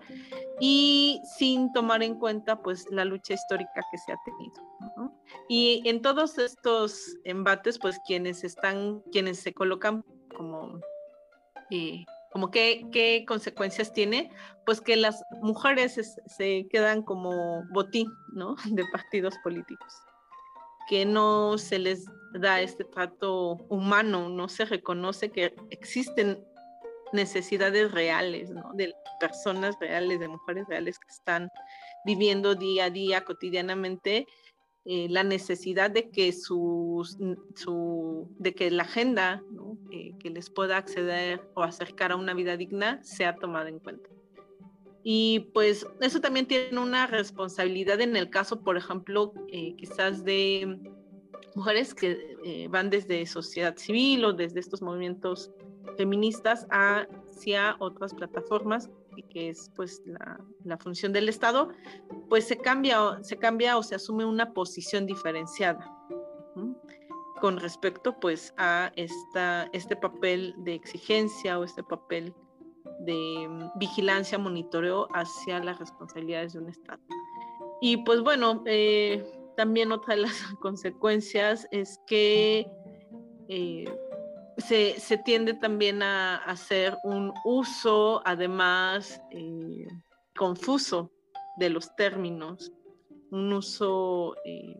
y 0.60 1.22
sin 1.38 1.72
tomar 1.72 2.04
en 2.04 2.16
cuenta 2.16 2.62
pues 2.62 2.86
la 2.92 3.06
lucha 3.06 3.36
histórica 3.36 3.82
que 3.90 3.98
se 3.98 4.12
ha 4.12 4.18
tenido. 4.26 5.14
Y 5.48 5.82
en 5.86 6.02
todos 6.02 6.38
estos 6.38 7.16
embates 7.24 7.80
pues 7.80 8.00
quienes 8.06 8.44
están, 8.44 9.02
quienes 9.12 9.40
se 9.40 9.54
colocan 9.54 10.04
como 11.70 12.06
como 12.32 12.52
qué, 12.52 12.86
qué 12.92 13.26
consecuencias 13.28 13.92
tiene, 13.92 14.32
pues 14.66 14.82
que 14.82 14.96
las 14.96 15.24
mujeres 15.42 16.20
se, 16.28 16.68
quedan 16.70 17.02
como 17.02 17.64
botín, 17.72 18.12
¿no? 18.34 18.56
De 18.66 18.86
partidos 18.92 19.36
políticos, 19.44 19.94
que 20.88 21.06
no 21.06 21.58
se 21.58 21.80
les 21.80 22.06
da 22.34 22.62
este 22.62 22.84
trato 22.84 23.58
humano, 23.70 24.30
no 24.30 24.48
se 24.48 24.66
reconoce 24.66 25.32
que 25.32 25.56
existen 25.72 26.44
necesidades 27.12 27.92
reales, 27.92 28.52
¿no? 28.52 28.72
De 28.76 28.94
personas 29.20 29.76
reales, 29.80 30.20
de 30.20 30.28
mujeres 30.28 30.68
reales 30.68 31.00
que 31.00 31.08
están 31.08 31.50
viviendo 32.06 32.54
día 32.54 32.86
a 32.86 32.90
día, 32.92 33.26
cotidianamente, 33.26 34.28
eh, 34.92 35.06
la 35.08 35.24
necesidad 35.24 35.92
de 35.92 36.10
que, 36.10 36.34
sus, 36.34 37.16
su, 37.54 38.28
de 38.40 38.56
que 38.56 38.72
la 38.72 38.82
agenda 38.82 39.44
eh, 39.92 40.16
que 40.18 40.32
les 40.32 40.50
pueda 40.50 40.78
acceder 40.78 41.48
o 41.54 41.62
acercar 41.62 42.12
a 42.12 42.16
una 42.16 42.34
vida 42.34 42.58
digna 42.58 43.00
sea 43.04 43.36
tomada 43.36 43.70
en 43.70 43.78
cuenta. 43.78 44.10
Y 45.04 45.52
pues 45.54 45.86
eso 46.02 46.22
también 46.22 46.48
tiene 46.48 46.80
una 46.80 47.06
responsabilidad 47.06 48.02
en 48.02 48.16
el 48.16 48.32
caso, 48.32 48.62
por 48.64 48.78
ejemplo, 48.78 49.32
eh, 49.52 49.76
quizás 49.78 50.24
de 50.24 50.80
mujeres 51.54 51.94
que 51.94 52.68
van 52.72 52.90
desde 52.90 53.28
sociedad 53.28 53.78
civil 53.78 54.26
o 54.26 54.34
desde 54.34 54.60
estos 54.60 54.82
movimientos 54.82 55.52
feministas 55.98 56.66
hacia 56.72 57.76
otras 57.78 58.16
plataformas 58.16 58.90
que 59.30 59.50
es 59.50 59.72
pues 59.76 60.02
la, 60.06 60.78
función 60.78 61.14
del 61.14 61.30
Estado, 61.30 61.70
pues 62.30 62.46
se 62.46 62.58
cambia, 62.58 63.20
se 63.22 63.38
cambia 63.38 63.78
o 63.78 63.84
se 63.84 63.96
asume 63.96 64.26
una 64.26 64.54
posición 64.54 65.06
diferenciada 65.06 65.92
con 67.42 67.58
respecto 67.58 68.20
pues 68.20 68.54
a 68.58 68.92
esta, 68.96 69.70
este 69.72 69.96
papel 69.96 70.54
de 70.58 70.74
exigencia 70.74 71.58
o 71.58 71.64
este 71.64 71.84
papel 71.84 72.34
de 73.00 73.48
mm, 73.48 73.80
vigilancia, 73.80 74.38
monitoreo 74.38 75.08
hacia 75.14 75.60
las 75.60 75.80
responsabilidades 75.80 76.54
de 76.54 76.60
un 76.60 76.70
Estado. 76.70 77.02
Y 77.82 77.98
pues 77.98 78.22
bueno, 78.22 78.62
eh, 78.66 79.26
también 79.56 79.92
otra 79.92 80.16
de 80.16 80.22
las 80.22 80.34
consecuencias 80.60 81.68
es 81.72 82.00
que 82.08 82.68
eh, 83.48 83.86
se, 84.60 85.18
tiende 85.24 85.54
también 85.54 86.02
a, 86.02 86.38
hacer 86.38 86.98
un 87.04 87.34
uso, 87.44 88.22
además, 88.26 89.22
eh, 89.32 89.88
confuso 90.36 91.12
de 91.58 91.70
los 91.70 91.96
términos, 91.96 92.72
un 93.32 93.54
uso 93.54 94.36
eh, 94.46 94.76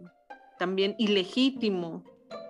también 0.58 0.96
ilegítimo 0.98 2.04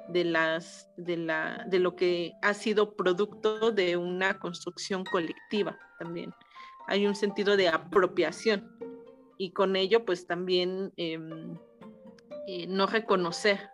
de, 0.10 0.24
las, 0.26 0.90
de, 0.98 1.18
la, 1.18 1.66
de 1.68 1.80
lo 1.80 1.96
que 1.96 2.34
ha 2.42 2.54
sido 2.54 2.96
producto 2.96 3.72
de 3.72 3.98
una 3.98 4.40
construcción 4.40 5.04
colectiva 5.06 5.78
también. 5.98 6.34
Hay 6.88 7.06
un 7.06 7.16
sentido 7.16 7.56
de 7.56 7.70
apropiación 7.70 8.78
y 9.38 9.52
con 9.52 9.76
ello 9.76 10.06
pues 10.06 10.26
también 10.26 10.92
em, 10.98 11.56
eh, 12.48 12.66
no 12.68 12.88
reconocer 12.88 13.70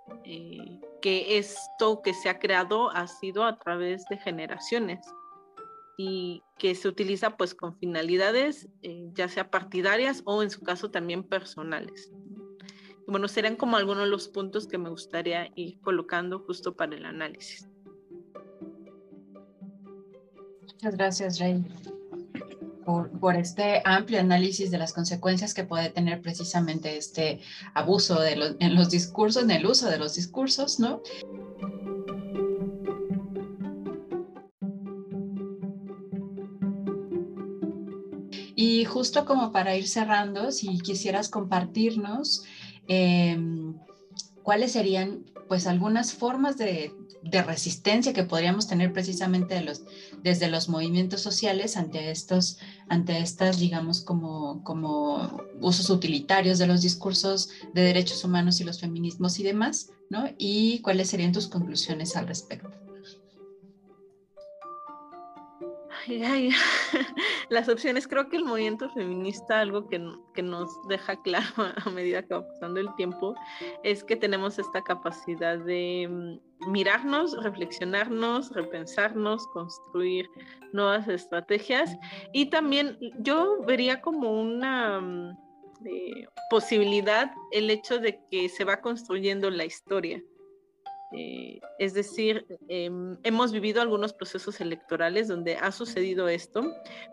que 1.05 1.37
esto 1.37 2.01
que 2.01 2.15
se 2.15 2.29
ha 2.29 2.39
creado 2.39 2.89
ha 2.89 3.05
sido 3.05 3.43
a 3.43 3.59
través 3.59 4.05
de 4.09 4.17
generaciones 4.17 5.05
y 5.99 6.41
que 6.57 6.73
se 6.73 6.87
utiliza 6.87 7.37
pues 7.37 7.53
con 7.53 7.77
finalidades 7.77 8.67
eh, 8.81 9.07
ya 9.13 9.29
sea 9.29 9.51
partidarias 9.51 10.23
o 10.25 10.41
en 10.41 10.49
su 10.49 10.61
caso 10.63 10.89
también 10.89 11.23
personales. 11.23 12.11
bueno, 13.05 13.27
serán 13.27 13.55
como 13.55 13.77
algunos 13.77 14.05
de 14.05 14.09
los 14.09 14.27
puntos 14.27 14.65
que 14.65 14.79
me 14.79 14.89
gustaría 14.89 15.51
ir 15.53 15.79
colocando 15.81 16.39
justo 16.39 16.75
para 16.75 16.95
el 16.95 17.05
análisis. 17.05 17.69
Muchas 20.63 20.97
gracias, 20.97 21.37
Rey 21.37 21.63
por, 22.85 23.35
este 23.35 23.81
amplio 23.83 24.19
análisis 24.19 24.69
de 24.71 24.77
las 24.77 24.93
consecuencias 24.93 25.53
que 25.53 25.63
puede 25.63 25.89
tener 25.89 26.21
precisamente 26.21 26.97
este 26.97 27.41
abuso 27.73 28.21
de 28.21 28.55
en 28.59 28.75
los 28.75 28.89
discursos, 28.89 29.43
en 29.43 29.51
el 29.51 29.65
uso 29.65 29.89
de 29.89 29.97
los 29.97 30.15
discursos, 30.15 30.79
¿no? 30.79 31.01
Y 38.55 38.85
justo 38.85 39.25
como 39.25 39.51
para 39.51 39.75
ir 39.75 39.87
cerrando, 39.87 40.51
si 40.51 40.79
quisieras 40.79 41.29
compartirnos 41.29 42.45
em, 42.87 43.64
cuáles 44.45 44.73
serían 44.73 45.25
pues 45.47 45.65
algunas 45.65 46.13
formas 46.13 46.55
de, 46.55 46.93
de 47.23 47.41
resistencia 47.41 48.13
que 48.13 48.23
podríamos 48.23 48.67
tener 48.67 48.93
precisamente 48.93 49.59
los, 49.61 49.81
desde 50.21 50.49
los 50.49 50.69
movimientos 50.69 51.21
sociales 51.21 51.77
ante 51.77 52.11
estos, 52.11 52.59
ante 52.87 53.17
estas, 53.17 53.59
digamos, 53.59 54.01
como, 54.01 54.63
como 54.63 55.41
usos 55.61 55.89
utilitarios 55.89 56.59
de 56.59 56.67
los 56.67 56.83
discursos 56.83 57.49
de 57.73 57.81
derechos 57.81 58.23
humanos 58.23 58.61
y 58.61 58.63
los 58.63 58.79
feminismos 58.79 59.39
y 59.39 59.43
demás, 59.43 59.89
¿no? 60.11 60.29
Y 60.37 60.79
cuáles 60.79 61.09
serían 61.09 61.31
tus 61.31 61.47
conclusiones 61.47 62.15
al 62.15 62.27
respecto. 62.27 62.84
las 67.49 67.69
opciones, 67.69 68.07
creo 68.07 68.29
que 68.29 68.37
el 68.37 68.45
movimiento 68.45 68.89
feminista, 68.89 69.59
algo 69.59 69.87
que, 69.87 70.01
que, 70.33 70.43
nos 70.43 70.69
deja 70.87 71.21
claro 71.21 71.47
a 71.85 71.89
medida 71.89 72.21
que 72.23 72.33
va 72.33 72.47
pasando 72.47 72.79
el 72.79 72.93
tiempo, 72.95 73.35
es 73.83 74.03
que 74.03 74.15
tenemos 74.15 74.59
esta 74.59 74.81
capacidad 74.81 75.57
de 75.57 76.07
mm, 76.09 76.71
mirarnos, 76.71 77.41
reflexionarnos, 77.43 78.51
repensarnos, 78.51 79.45
construir 79.47 80.29
nuevas 80.73 81.07
estrategias. 81.07 81.97
Y 82.33 82.47
también 82.47 82.97
yo 83.19 83.61
vería 83.65 84.01
como 84.01 84.41
una 84.41 84.99
mm, 84.99 85.37
eh, 85.85 86.27
posibilidad 86.49 87.31
el 87.51 87.69
hecho 87.69 87.99
de 87.99 88.19
que 88.29 88.49
se 88.49 88.63
va 88.63 88.81
construyendo 88.81 89.49
la 89.49 89.65
historia 89.65 90.21
eh, 91.15 91.59
es 91.79 91.93
decir, 91.93 92.45
em, 92.67 93.17
hemos 93.23 93.51
vivido 93.51 93.81
algunos 93.81 94.13
procesos 94.13 94.59
electorales 94.59 95.27
donde 95.27 95.55
ha 95.55 95.71
sucedido 95.71 96.27
esto, 96.27 96.63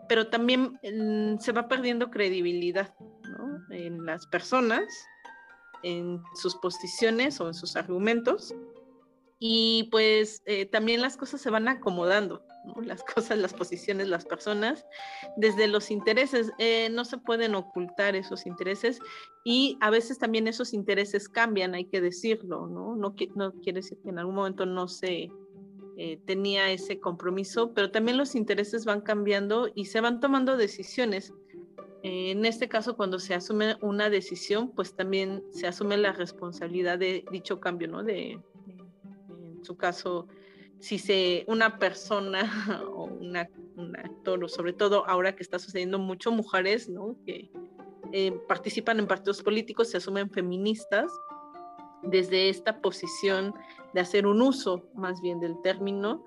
pero 0.09 0.27
también 0.27 0.79
mm, 0.83 1.39
se 1.39 1.51
va 1.51 1.67
perdiendo 1.67 2.09
credibilidad 2.09 2.93
en 3.69 4.05
las 4.05 4.27
personas, 4.27 4.83
en 5.83 6.21
sus 6.35 6.55
posiciones 6.55 7.39
o 7.39 7.47
en 7.47 7.53
sus 7.53 7.75
argumentos 7.75 8.53
y 9.45 9.89
pues 9.91 10.41
eh, 10.45 10.65
también 10.65 11.01
las 11.01 11.17
cosas 11.17 11.41
se 11.41 11.49
van 11.49 11.67
acomodando, 11.67 12.41
las 12.83 13.03
cosas, 13.03 13.37
las 13.37 13.53
posiciones, 13.53 14.07
las 14.07 14.25
personas, 14.25 14.85
desde 15.37 15.67
los 15.67 15.91
intereses, 15.91 16.51
eh, 16.57 16.89
no 16.91 17.05
se 17.05 17.17
pueden 17.17 17.55
ocultar 17.55 18.15
esos 18.15 18.45
intereses 18.45 18.99
y 19.43 19.77
a 19.81 19.89
veces 19.89 20.19
también 20.19 20.47
esos 20.47 20.73
intereses 20.73 21.29
cambian, 21.29 21.75
hay 21.75 21.85
que 21.85 22.01
decirlo, 22.01 22.67
¿no? 22.67 22.95
No, 22.95 23.15
quiere 23.15 23.79
decir 23.79 23.97
que 24.03 24.09
en 24.09 24.19
algún 24.19 24.35
momento 24.35 24.65
no 24.65 24.87
se 24.87 25.29
eh, 25.97 26.19
tenía 26.25 26.71
ese 26.71 26.99
compromiso, 26.99 27.73
pero 27.73 27.91
también 27.91 28.17
los 28.17 28.35
intereses 28.35 28.85
van 28.85 29.01
cambiando 29.01 29.69
y 29.75 29.85
se 29.85 30.01
van 30.01 30.19
tomando 30.19 30.57
decisiones. 30.57 31.33
en 32.05 32.45
este 32.45 32.67
caso, 32.67 32.97
cuando 32.97 33.17
se 33.17 33.33
asume 33.33 33.77
una 33.81 34.09
decisión, 34.09 34.71
pues 34.75 34.93
también 34.93 35.41
se 35.51 35.67
asume 35.67 35.95
la 35.95 36.11
responsabilidad 36.11 36.99
de 36.99 37.23
dicho 37.31 37.61
cambio, 37.61 37.87
¿no? 37.87 38.03
De, 38.03 38.41
su 39.63 39.77
caso, 39.77 40.27
si 40.83 40.99
se, 40.99 41.45
una 41.47 41.79
persona 41.79 42.43
o 42.93 43.05
una, 43.05 43.49
un 43.77 43.95
actor, 43.95 44.43
o 44.43 44.49
sobre 44.49 44.73
todo 44.73 45.07
ahora 45.07 45.33
que 45.33 45.41
está 45.41 45.57
sucediendo 45.57 45.97
mucho, 45.97 46.29
mujeres 46.29 46.89
¿no? 46.89 47.15
que 47.25 47.49
eh, 48.11 48.33
participan 48.49 48.99
en 48.99 49.07
partidos 49.07 49.41
políticos, 49.41 49.89
se 49.89 49.97
asumen 49.97 50.29
feministas, 50.29 51.09
desde 52.01 52.49
esta 52.49 52.81
posición 52.81 53.53
de 53.93 54.01
hacer 54.01 54.27
un 54.27 54.41
uso 54.41 54.83
más 54.93 55.21
bien 55.21 55.39
del 55.39 55.55
término, 55.61 56.21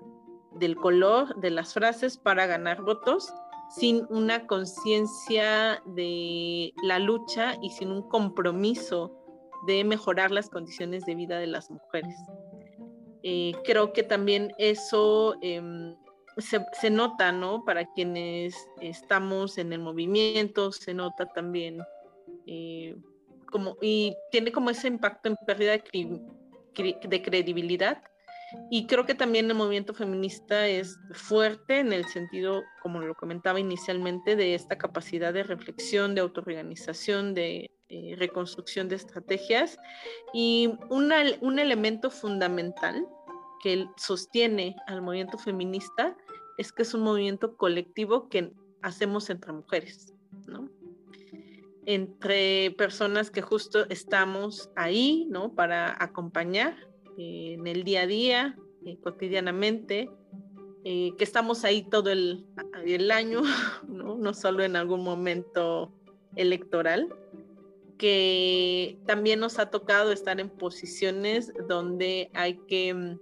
del 0.53 0.75
color, 0.75 1.39
de 1.39 1.51
las 1.51 1.75
frases 1.75 2.17
para 2.17 2.47
ganar 2.47 2.81
votos, 2.81 3.31
sin 3.69 4.07
una 4.09 4.47
conciencia 4.47 5.83
de 5.85 6.73
la 6.81 6.97
lucha 6.97 7.53
y 7.61 7.69
sin 7.69 7.91
un 7.91 8.09
compromiso 8.09 9.15
de 9.67 9.83
mejorar 9.83 10.31
las 10.31 10.49
condiciones 10.49 11.05
de 11.05 11.13
vida 11.13 11.37
de 11.37 11.45
las 11.45 11.69
mujeres. 11.69 12.15
Eh, 13.23 13.53
creo 13.63 13.93
que 13.93 14.03
también 14.03 14.53
eso 14.57 15.35
em, 15.41 15.95
se, 16.37 16.89
nota, 16.89 17.31
¿no? 17.31 17.63
Para 17.65 17.85
quienes 17.93 18.55
estamos 18.81 19.57
en 19.57 19.73
el 19.73 19.79
movimiento, 19.79 20.71
se 20.71 20.93
nota 20.93 21.25
también 21.25 21.81
eh, 22.45 22.95
como, 23.51 23.77
y 23.81 24.15
tiene 24.31 24.51
como 24.51 24.69
ese 24.69 24.87
impacto 24.87 25.29
en 25.29 25.35
pérdida 25.45 25.71
de, 25.71 27.21
credibilidad. 27.21 28.03
Y 28.71 28.87
creo 28.87 29.05
que 29.05 29.15
también 29.15 29.49
el 29.49 29.57
movimiento 29.57 29.93
feminista 29.93 30.67
es 30.67 30.97
fuerte 31.11 31.79
en 31.79 31.91
el 31.91 32.05
sentido, 32.05 32.63
como 32.81 32.99
lo 32.99 33.13
comentaba 33.15 33.59
inicialmente, 33.59 34.37
de 34.37 34.55
esta 34.55 34.77
capacidad 34.77 35.33
de 35.33 35.43
reflexión, 35.43 36.15
de 36.15 36.21
autorganización, 36.21 37.33
de 37.33 37.69
eh, 37.89 38.15
reconstrucción 38.17 38.89
de 38.89 38.97
estrategias. 38.97 39.77
Y 40.33 40.73
un 40.89 41.59
elemento 41.59 42.09
fundamental 42.09 43.07
que 43.63 43.87
sostiene 43.95 44.75
al 44.87 45.01
movimiento 45.01 45.37
feminista 45.37 46.17
es 46.57 46.73
que 46.73 46.81
es 46.81 46.93
un 46.93 47.01
movimiento 47.01 47.55
colectivo 47.55 48.27
que 48.27 48.51
hacemos 48.81 49.29
entre 49.29 49.53
mujeres, 49.53 50.13
¿no? 50.47 50.69
Entre 51.85 52.71
personas 52.71 53.31
que 53.31 53.41
justo 53.41 53.87
estamos 53.89 54.69
ahí, 54.75 55.25
¿no? 55.29 55.53
Para 55.53 55.95
acompañar 56.03 56.75
eh, 57.17 57.55
en 57.57 57.67
el 57.67 57.85
día 57.85 58.01
a 58.01 58.07
día, 58.07 58.57
eh, 58.85 58.97
cotidianamente, 58.99 60.09
que 60.83 61.15
estamos 61.19 61.65
ahí 61.65 61.83
todo 61.83 62.11
el, 62.11 62.45
el 62.85 63.11
año, 63.11 63.41
¿no? 63.89 64.15
no 64.15 64.33
solo 64.33 64.63
en 64.63 64.77
algún 64.77 65.03
momento 65.03 65.91
electoral, 66.37 67.09
que 67.97 68.99
también 69.05 69.39
nos 69.39 69.59
ha 69.59 69.69
tocado 69.69 70.11
estar 70.11 70.39
en 70.39 70.49
posiciones 70.49 71.51
donde 71.67 72.29
hay 72.33 72.57
que 72.67 72.93
mm, 72.93 73.19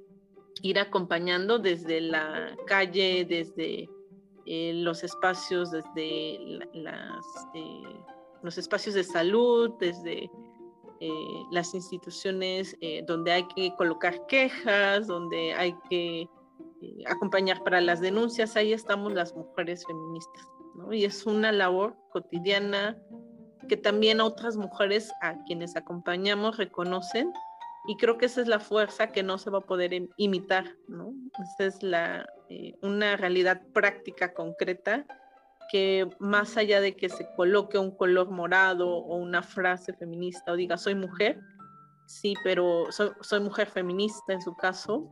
ir 0.61 0.79
acompañando 0.79 1.59
desde 1.59 2.01
la 2.01 2.55
calle, 2.67 3.25
desde 3.27 3.89
eh, 4.45 4.73
los 4.75 5.03
espacios, 5.03 5.71
desde 5.71 6.59
eh, 6.73 7.81
los 8.43 8.57
espacios 8.57 8.95
de 8.95 9.03
salud, 9.03 9.71
desde 9.79 10.29
las 11.51 11.75
instituciones 11.75 12.75
donde 13.05 13.31
hay 13.33 13.47
que 13.49 13.75
colocar 13.75 14.25
quejas, 14.27 15.05
donde 15.05 15.53
hay 15.53 15.75
que 15.88 16.27
eh, 16.81 17.03
acompañar 17.07 17.63
para 17.63 17.79
las 17.81 18.01
denuncias, 18.01 18.55
ahí 18.55 18.73
estamos 18.73 19.13
las 19.13 19.35
mujeres 19.35 19.85
feministas, 19.85 20.45
¿no? 20.75 20.93
Y 20.93 21.05
es 21.05 21.25
una 21.25 21.51
labor 21.51 21.95
cotidiana 22.11 22.97
que 23.67 23.78
también 23.78 24.21
otras 24.21 24.58
mujeres 24.58 25.12
a 25.21 25.43
quienes 25.45 25.75
acompañamos 25.75 26.58
reconocen 26.58 27.34
y 27.88 27.97
creo 27.97 28.17
que 28.17 28.25
esa 28.25 28.41
es 28.41 28.47
la 28.47 28.60
fuerza 28.60 29.12
que 29.12 29.23
no 29.23 29.38
se 29.38 29.49
va 29.49 29.60
a 29.60 29.65
poder 29.65 29.91
imitar, 30.17 30.65
¿no? 30.88 31.13
Esa 31.39 31.65
es 31.67 31.84
la, 31.84 32.28
eh, 32.49 32.73
una 32.82 33.15
realidad 33.15 33.62
práctica 33.73 34.34
concreta 34.34 35.06
que 35.71 36.10
más 36.19 36.58
allá 36.58 36.80
de 36.82 36.95
que 36.95 37.10
se 37.10 37.28
coloque 37.36 37.78
un 37.78 37.91
color 37.91 38.30
morado 38.32 38.88
o 38.88 39.17
una 39.17 39.41
frase 39.43 39.93
feminista 39.93 40.51
o 40.51 40.56
diga 40.56 40.78
soy 40.78 40.95
mujer, 40.95 41.39
sí, 42.06 42.36
pero 42.43 42.91
soy, 42.91 43.12
soy 43.21 43.39
mujer 43.39 43.67
feminista 43.67 44.34
en 44.34 44.41
su 44.41 44.56
caso, 44.56 45.10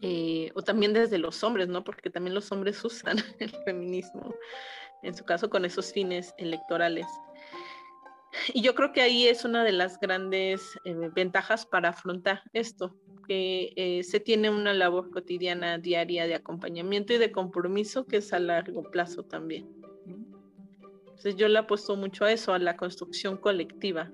eh, 0.00 0.50
o 0.54 0.62
también 0.62 0.92
desde 0.92 1.18
los 1.18 1.42
hombres, 1.42 1.68
¿no? 1.68 1.82
Porque 1.82 2.10
también 2.10 2.34
los 2.34 2.50
hombres 2.52 2.84
usan 2.84 3.18
el 3.38 3.50
feminismo, 3.64 4.34
en 5.02 5.14
su 5.14 5.24
caso 5.24 5.50
con 5.50 5.64
esos 5.64 5.92
fines 5.92 6.34
electorales. 6.38 7.06
Y 8.52 8.62
yo 8.62 8.74
creo 8.74 8.92
que 8.92 9.00
ahí 9.00 9.26
es 9.26 9.44
una 9.44 9.64
de 9.64 9.72
las 9.72 9.98
grandes 9.98 10.78
eh, 10.84 10.94
ventajas 11.14 11.64
para 11.64 11.90
afrontar 11.90 12.42
esto, 12.52 12.94
que 13.26 13.72
eh, 13.76 14.02
se 14.04 14.20
tiene 14.20 14.50
una 14.50 14.74
labor 14.74 15.10
cotidiana, 15.10 15.78
diaria 15.78 16.26
de 16.26 16.34
acompañamiento 16.34 17.12
y 17.12 17.18
de 17.18 17.32
compromiso 17.32 18.06
que 18.06 18.18
es 18.18 18.32
a 18.32 18.38
largo 18.38 18.82
plazo 18.90 19.22
también. 19.22 19.68
Entonces 21.00 21.36
yo 21.36 21.48
le 21.48 21.58
apuesto 21.58 21.96
mucho 21.96 22.24
a 22.24 22.32
eso, 22.32 22.52
a 22.52 22.58
la 22.58 22.76
construcción 22.76 23.38
colectiva 23.38 24.10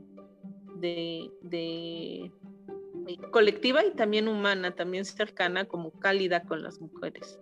colectiva 3.30 3.84
y 3.84 3.92
también 3.92 4.28
humana, 4.28 4.74
también 4.74 5.04
cercana, 5.04 5.66
como 5.66 5.90
cálida 5.92 6.42
con 6.42 6.62
las 6.62 6.80
mujeres. 6.80 7.38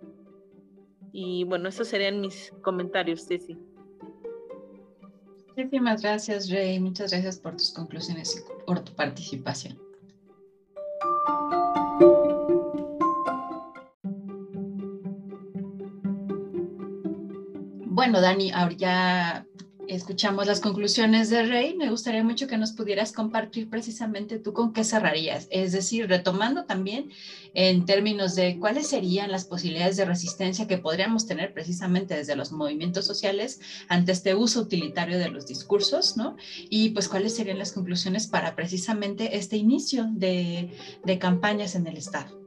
Y 1.12 1.44
bueno, 1.44 1.68
esos 1.68 1.88
serían 1.88 2.20
mis 2.20 2.52
comentarios, 2.62 3.26
Ceci. 3.26 3.56
Muchísimas 5.48 6.00
gracias, 6.00 6.48
Rey. 6.48 6.80
Muchas 6.80 7.12
gracias 7.12 7.38
por 7.38 7.56
tus 7.56 7.72
conclusiones 7.72 8.36
y 8.36 8.64
por 8.64 8.80
tu 8.80 8.94
participación. 8.94 9.78
Bueno, 17.94 18.22
Dani, 18.22 18.50
ahora 18.52 18.74
ya 18.74 19.46
escuchamos 19.88 20.46
las 20.46 20.60
conclusiones 20.60 21.30
de 21.30 21.44
Rey, 21.44 21.74
me 21.76 21.90
gustaría 21.90 22.22
mucho 22.22 22.46
que 22.46 22.56
nos 22.56 22.72
pudieras 22.72 23.12
compartir 23.12 23.68
precisamente 23.68 24.38
tú 24.38 24.52
con 24.52 24.72
qué 24.72 24.84
cerrarías, 24.84 25.48
es 25.50 25.72
decir, 25.72 26.08
retomando 26.08 26.64
también 26.64 27.10
en 27.54 27.84
términos 27.84 28.34
de 28.34 28.58
cuáles 28.58 28.88
serían 28.88 29.30
las 29.30 29.44
posibilidades 29.44 29.96
de 29.96 30.04
resistencia 30.04 30.66
que 30.66 30.78
podríamos 30.78 31.26
tener 31.26 31.52
precisamente 31.52 32.14
desde 32.14 32.36
los 32.36 32.52
movimientos 32.52 33.06
sociales 33.06 33.60
ante 33.88 34.12
este 34.12 34.34
uso 34.34 34.60
utilitario 34.60 35.18
de 35.18 35.28
los 35.28 35.46
discursos, 35.46 36.16
¿no? 36.16 36.36
Y 36.70 36.90
pues 36.90 37.08
cuáles 37.08 37.34
serían 37.34 37.58
las 37.58 37.72
conclusiones 37.72 38.26
para 38.26 38.54
precisamente 38.54 39.36
este 39.36 39.56
inicio 39.56 40.06
de, 40.12 40.70
de 41.04 41.18
campañas 41.18 41.74
en 41.74 41.86
el 41.86 41.96
Estado 41.96 42.41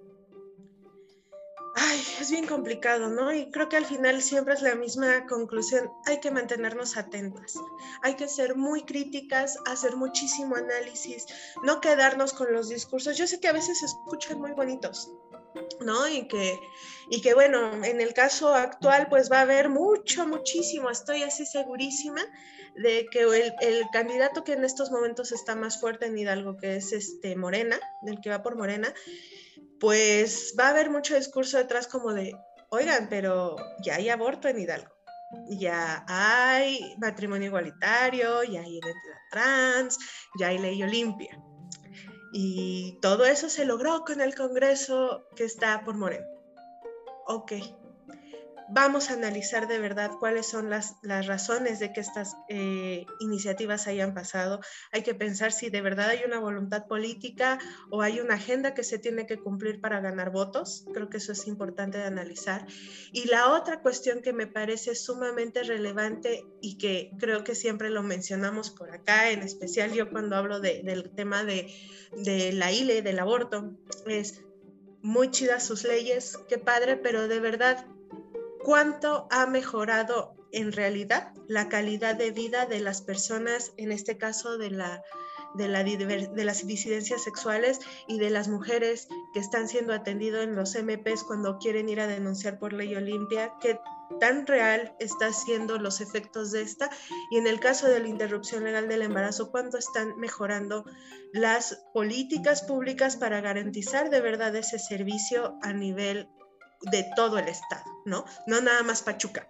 es 2.19 2.31
bien 2.31 2.47
complicado, 2.47 3.09
¿no? 3.09 3.33
Y 3.33 3.51
creo 3.51 3.67
que 3.67 3.77
al 3.77 3.85
final 3.85 4.21
siempre 4.21 4.53
es 4.53 4.61
la 4.61 4.75
misma 4.75 5.25
conclusión. 5.27 5.91
Hay 6.05 6.19
que 6.19 6.31
mantenernos 6.31 6.97
atentas, 6.97 7.55
hay 8.01 8.15
que 8.15 8.27
ser 8.27 8.55
muy 8.55 8.83
críticas, 8.83 9.57
hacer 9.65 9.95
muchísimo 9.95 10.55
análisis, 10.55 11.25
no 11.63 11.81
quedarnos 11.81 12.33
con 12.33 12.53
los 12.53 12.69
discursos. 12.69 13.17
Yo 13.17 13.27
sé 13.27 13.39
que 13.39 13.49
a 13.49 13.53
veces 13.53 13.79
se 13.79 13.85
escuchan 13.85 14.39
muy 14.39 14.51
bonitos, 14.51 15.11
¿no? 15.81 16.07
Y 16.07 16.27
que, 16.27 16.57
y 17.09 17.21
que 17.21 17.33
bueno, 17.33 17.83
en 17.83 17.99
el 17.99 18.13
caso 18.13 18.53
actual 18.53 19.07
pues 19.09 19.29
va 19.31 19.39
a 19.39 19.41
haber 19.41 19.69
mucho, 19.69 20.25
muchísimo, 20.27 20.89
estoy 20.89 21.23
así 21.23 21.45
segurísima 21.45 22.21
de 22.75 23.07
que 23.09 23.21
el, 23.21 23.53
el, 23.61 23.85
candidato 23.91 24.43
que 24.43 24.53
en 24.53 24.65
estos 24.65 24.91
momentos 24.91 25.31
está 25.31 25.55
más 25.55 25.79
fuerte 25.79 26.07
en 26.07 26.17
Hidalgo, 26.17 26.57
que 26.57 26.75
es 26.75 26.91
este 26.91 27.35
Morena, 27.35 27.79
del 28.01 28.19
que 28.19 28.29
va 28.29 28.43
por 28.43 28.57
Morena, 28.57 28.93
pues 29.79 30.55
va 30.59 30.67
a 30.67 30.69
haber 30.69 30.89
mucho 30.89 31.15
discurso 31.15 31.57
detrás 31.57 31.87
como 31.87 32.13
de, 32.13 32.35
oigan, 32.69 33.07
pero 33.09 33.55
ya 33.83 33.95
hay 33.95 34.09
aborto 34.09 34.47
en 34.47 34.59
Hidalgo, 34.59 34.93
ya 35.49 36.05
hay 36.07 36.95
matrimonio 36.99 37.47
igualitario, 37.47 38.43
ya 38.43 38.61
hay 38.61 38.77
identidad 38.77 39.17
trans, 39.31 39.97
ya 40.39 40.47
hay 40.47 40.57
ley 40.57 40.81
Olimpia. 40.83 41.41
Y 42.37 42.99
todo 43.01 43.25
eso 43.25 43.49
se 43.49 43.65
logró 43.65 44.03
con 44.03 44.19
el 44.19 44.35
Congreso 44.35 45.25
que 45.37 45.45
está 45.45 45.83
por 45.85 45.95
Moreno. 45.95 46.25
Ok, 47.27 47.53
vamos 48.69 49.09
a 49.09 49.13
analizar 49.13 49.67
de 49.67 49.79
verdad 49.79 50.11
cuáles 50.19 50.47
son 50.47 50.69
las, 50.69 50.95
las 51.01 51.27
razones 51.27 51.79
de 51.79 51.93
que 51.93 51.99
estas 51.99 52.35
eh, 52.49 53.05
iniciativas 53.19 53.87
hayan 53.87 54.13
pasado. 54.13 54.59
Hay 54.91 55.03
que 55.03 55.13
pensar 55.13 55.51
si 55.51 55.69
de 55.69 55.81
verdad 55.81 56.09
hay 56.09 56.23
una 56.25 56.39
voluntad 56.39 56.87
política 56.87 57.59
o 57.89 58.01
hay 58.01 58.19
una 58.19 58.35
agenda 58.35 58.73
que 58.73 58.83
se 58.83 58.99
tiene 58.99 59.25
que 59.25 59.37
cumplir 59.37 59.79
para 59.81 59.99
ganar 59.99 60.31
votos. 60.31 60.85
Creo 60.93 61.09
que 61.09 61.17
eso 61.17 61.31
es 61.31 61.47
importante 61.47 61.97
de 61.97 62.05
analizar. 62.05 62.65
Y 63.11 63.27
la 63.27 63.51
otra 63.51 63.81
cuestión 63.81 64.21
que 64.21 64.33
me 64.33 64.47
parece 64.47 64.95
sumamente 64.95 65.63
relevante 65.63 66.43
y 66.61 66.77
que 66.77 67.11
creo 67.19 67.43
que 67.43 67.55
siempre 67.55 67.89
lo 67.89 68.03
mencionamos 68.03 68.71
por 68.71 68.91
acá, 68.91 69.31
en 69.31 69.41
especial 69.41 69.93
yo 69.93 70.09
cuando 70.09 70.35
hablo 70.35 70.59
del 70.59 71.11
tema 71.15 71.43
de, 71.43 71.73
de 72.11 72.53
la 72.53 72.71
ILE, 72.71 73.01
del 73.01 73.19
aborto, 73.19 73.75
es 74.07 74.41
muy 75.01 75.29
chidas 75.29 75.65
sus 75.65 75.83
leyes, 75.83 76.37
qué 76.49 76.57
padre, 76.57 76.97
pero 76.97 77.27
de 77.27 77.39
verdad 77.39 77.85
cuánto 78.65 79.27
ha 79.29 79.45
mejorado 79.45 80.33
en 80.51 80.71
realidad 80.71 81.31
la 81.47 81.69
calidad 81.69 82.15
de 82.15 82.31
vida 82.31 82.65
de 82.65 82.79
las 82.79 83.03
personas, 83.03 83.73
en 83.77 83.91
este 83.91 84.17
caso 84.17 84.57
de, 84.57 84.71
la, 84.71 85.03
de, 85.53 85.67
la, 85.67 85.83
de 85.83 86.45
las 86.45 86.65
disidencias 86.65 87.23
sexuales 87.23 87.79
y 88.07 88.17
de 88.17 88.31
las 88.31 88.47
mujeres 88.47 89.07
que 89.35 89.39
están 89.39 89.67
siendo 89.67 89.93
atendidas 89.93 90.43
en 90.43 90.55
los 90.55 90.75
MPs 90.75 91.23
cuando 91.25 91.59
quieren 91.59 91.89
ir 91.89 92.01
a 92.01 92.07
denunciar 92.07 92.57
por 92.57 92.73
ley 92.73 92.95
Olimpia, 92.95 93.53
qué 93.61 93.79
tan 94.19 94.47
real 94.47 94.95
están 94.99 95.33
siendo 95.33 95.77
los 95.77 96.01
efectos 96.01 96.51
de 96.51 96.63
esta. 96.63 96.89
Y 97.29 97.37
en 97.37 97.45
el 97.45 97.59
caso 97.59 97.87
de 97.87 97.99
la 97.99 98.07
interrupción 98.07 98.63
legal 98.63 98.87
del 98.87 99.03
embarazo, 99.03 99.51
cuánto 99.51 99.77
están 99.77 100.17
mejorando 100.17 100.85
las 101.33 101.83
políticas 101.93 102.63
públicas 102.63 103.15
para 103.15 103.41
garantizar 103.41 104.09
de 104.09 104.21
verdad 104.21 104.55
ese 104.55 104.79
servicio 104.79 105.55
a 105.61 105.71
nivel 105.71 106.27
de 106.91 107.05
todo 107.15 107.37
el 107.37 107.47
estado, 107.47 107.83
¿no? 108.05 108.25
No 108.47 108.61
nada 108.61 108.83
más 108.83 109.01
Pachuca. 109.01 109.47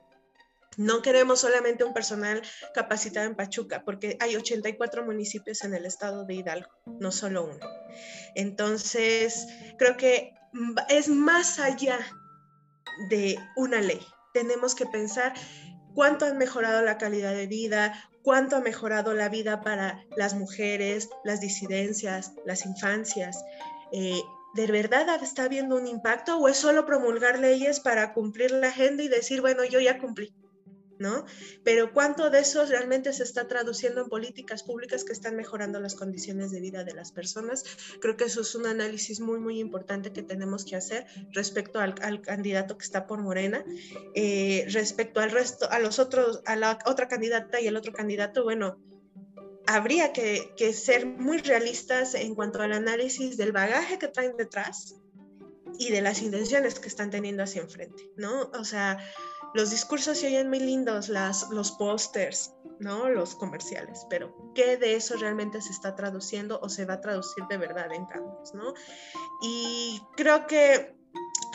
No 0.78 1.02
queremos 1.02 1.40
solamente 1.40 1.84
un 1.84 1.94
personal 1.94 2.42
capacitado 2.74 3.26
en 3.26 3.36
Pachuca, 3.36 3.84
porque 3.86 4.18
hay 4.20 4.36
84 4.36 5.06
municipios 5.06 5.64
en 5.64 5.74
el 5.74 5.86
estado 5.86 6.26
de 6.26 6.36
Hidalgo, 6.36 6.70
no 6.86 7.12
solo 7.12 7.46
uno. 7.46 7.66
Entonces, 8.36 9.48
creo 9.78 9.96
que 9.96 10.34
es 10.90 11.08
más 11.08 11.60
allá 11.60 12.00
de 13.10 13.38
una 13.56 13.80
ley. 13.82 14.02
Tenemos 14.34 14.76
que 14.76 14.86
pensar 14.86 15.34
cuánto 15.94 16.26
han 16.26 16.38
mejorado 16.38 16.82
la 16.82 16.98
calidad 16.98 17.34
de 17.34 17.48
vida, 17.48 18.10
cuánto 18.22 18.58
ha 18.58 18.62
mejorado 18.62 19.14
la 19.14 19.30
vida 19.30 19.62
para 19.62 20.04
las 20.18 20.34
mujeres, 20.34 21.10
las 21.24 21.40
disidencias, 21.40 22.34
las 22.46 22.66
infancias. 22.66 23.44
Eh, 23.94 24.22
¿de 24.56 24.68
verdad 24.68 25.22
está 25.22 25.44
habiendo 25.44 25.76
un 25.76 25.86
impacto 25.86 26.38
o 26.38 26.48
es 26.48 26.58
solo 26.58 26.86
promulgar 26.86 27.40
leyes 27.40 27.80
para 27.82 28.14
cumplir 28.14 28.52
la 28.52 28.70
agenda 28.70 29.04
y 29.04 29.10
decir, 29.10 29.42
bueno, 29.42 29.66
yo 29.66 29.80
ya 29.80 30.00
cumplí? 30.00 30.34
¿no? 30.98 31.26
Pero 31.64 31.92
¿cuánto 31.92 32.30
de 32.30 32.40
eso 32.40 32.66
realmente 32.66 33.12
se 33.12 33.24
está 33.24 33.48
traduciendo 33.48 34.02
en 34.02 34.08
políticas 34.08 34.64
públicas 34.64 35.04
que 35.04 35.14
están 35.14 35.36
mejorando 35.36 35.80
las 35.80 35.96
condiciones 35.96 36.52
de 36.52 36.62
vida 36.62 36.84
de 36.84 36.94
las 36.94 37.12
personas? 37.12 37.64
Creo 38.00 38.16
que 38.16 38.26
eso 38.26 38.42
es 38.42 38.56
un 38.56 38.66
análisis 38.66 39.20
muy, 39.20 39.40
muy 39.40 39.60
importante 39.60 40.14
que 40.14 40.24
tenemos 40.24 40.64
que 40.66 40.76
hacer 40.76 41.06
respecto 41.32 41.80
al, 41.80 42.22
candidato 42.22 42.78
que 42.78 42.86
está 42.86 43.08
por 43.08 43.22
Morena, 43.22 43.66
eh, 44.14 44.66
respecto 44.70 45.20
al 45.20 45.32
resto, 45.32 45.70
a 45.70 45.80
los 45.80 46.00
otros, 46.00 46.42
a 46.46 46.56
la 46.56 46.80
otra 46.86 47.08
candidata 47.08 47.60
y 47.60 47.68
el 47.68 47.76
otro 47.76 47.92
candidato, 47.92 48.44
bueno, 48.44 48.78
habría 49.68 50.14
que, 50.14 50.54
que 50.56 50.74
ser 50.74 51.06
muy 51.06 51.38
realistas 51.40 52.14
en 52.16 52.36
cuanto 52.36 52.62
al 52.62 52.74
análisis 52.74 53.38
del 53.38 53.52
bagaje 53.52 54.00
que 54.00 54.08
traen 54.08 54.38
detrás 54.38 54.96
y 55.78 55.92
de 55.92 56.02
las 56.02 56.22
intenciones 56.22 56.80
que 56.80 56.88
están 56.88 57.10
teniendo 57.10 57.44
hacia 57.44 57.62
enfrente, 57.62 58.10
¿no? 58.18 58.50
O 58.58 58.64
sea, 58.64 58.98
los 59.54 59.72
discursos 59.72 60.18
se 60.18 60.28
oyen 60.28 60.50
muy 60.50 60.60
lindos, 60.60 61.10
las, 61.10 61.50
los 61.50 61.72
pósters, 61.72 62.54
¿no? 62.80 63.10
Los 63.10 63.36
comerciales, 63.36 64.06
pero 64.10 64.36
¿qué 64.54 64.78
de 64.78 64.96
eso 64.96 65.16
realmente 65.18 65.62
se 65.62 65.72
está 65.72 65.96
traduciendo 65.96 66.60
o 66.62 66.70
se 66.70 66.86
va 66.86 66.96
a 66.96 67.02
traducir 67.02 67.44
de 67.50 67.58
verdad 67.58 67.92
en 67.94 68.06
cambios, 68.06 68.54
¿no? 68.54 68.74
Y 69.42 70.02
creo 70.16 70.46
que 70.48 70.95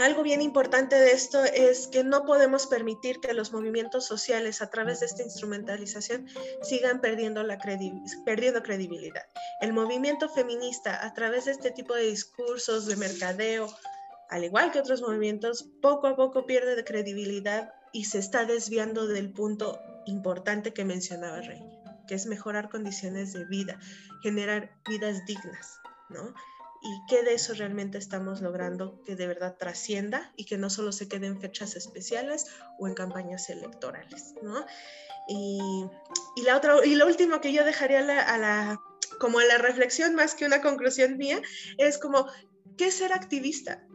algo 0.01 0.22
bien 0.22 0.42
importante 0.42 0.96
de 0.96 1.12
esto 1.12 1.42
es 1.44 1.88
que 1.88 2.05
no 2.05 2.24
podemos 2.24 2.66
permitir 2.66 3.20
que 3.20 3.34
los 3.34 3.53
movimientos 3.53 4.07
sociales 4.07 4.62
a 4.62 4.70
través 4.70 5.01
de 5.01 5.07
esta 5.07 5.22
instrumentalización 5.22 6.26
sigan 6.62 7.01
perdiendo, 7.01 7.42
la 7.42 7.59
perdiendo 8.24 8.62
credibilidad. 8.62 9.24
El 9.61 9.72
movimiento 9.72 10.28
feminista 10.28 11.05
a 11.05 11.12
través 11.14 11.46
de 11.46 11.53
este 11.53 11.70
tipo 11.70 11.94
de 11.94 12.05
discursos 12.05 12.86
de 12.86 12.96
mercadeo, 12.96 13.68
al 14.28 14.44
igual 14.44 14.70
que 14.70 14.80
otros 14.80 15.03
movimientos, 15.03 15.68
poco 15.82 16.07
a 16.07 16.16
poco 16.16 16.46
pierde 16.46 16.76
de 16.76 16.84
credibilidad 16.84 17.72
y 17.92 18.05
se 18.05 18.18
está 18.18 18.44
desviando 18.44 19.07
del 19.07 19.32
punto 19.32 19.80
importante 20.07 20.72
que 20.72 20.84
mencionaba 20.84 21.40
Rey, 21.40 21.62
que 22.07 22.14
es 22.14 22.26
mejorar 22.26 22.70
condiciones 22.70 23.32
de 23.32 23.44
vida, 23.46 23.78
generar 24.22 24.70
vidas 24.88 25.24
dignas, 25.26 25.80
¿no? 26.09 26.34
Y 26.83 27.07
qué 27.09 27.22
de 27.22 27.35
eso 27.35 27.53
realmente 27.55 27.99
estamos 27.99 28.41
logrando 28.41 29.03
que 29.05 29.14
de 29.14 29.26
verdad 29.26 29.57
trascienda 29.59 30.33
y 30.37 30.47
que 30.47 30.57
no 30.57 30.70
solo 30.70 30.93
se 30.93 31.09
quede 31.09 31.26
en 31.26 31.41
fechas 31.41 31.76
especiales 31.76 32.47
o 32.78 32.89
en 32.89 32.95
campañas 32.95 33.51
electorales, 33.51 34.35
¿no? 34.43 34.64
Y, 35.28 35.85
la 36.45 36.57
otra, 36.57 36.85
y 36.85 36.95
lo 36.95 37.07
último 37.07 37.41
que 37.41 37.53
yo 37.53 37.64
dejaría 37.64 38.01
a 38.01 38.39
la, 38.39 38.81
como 39.18 39.39
a 39.39 39.45
la 39.45 39.59
reflexión 39.59 40.14
más 40.14 40.35
que 40.35 40.47
una 40.47 40.62
conclusión 40.62 41.18
mía 41.18 41.41
es 41.76 41.99
como, 41.99 42.26
¿qué 42.78 42.91
ser 42.91 43.12
activista? 43.12 43.87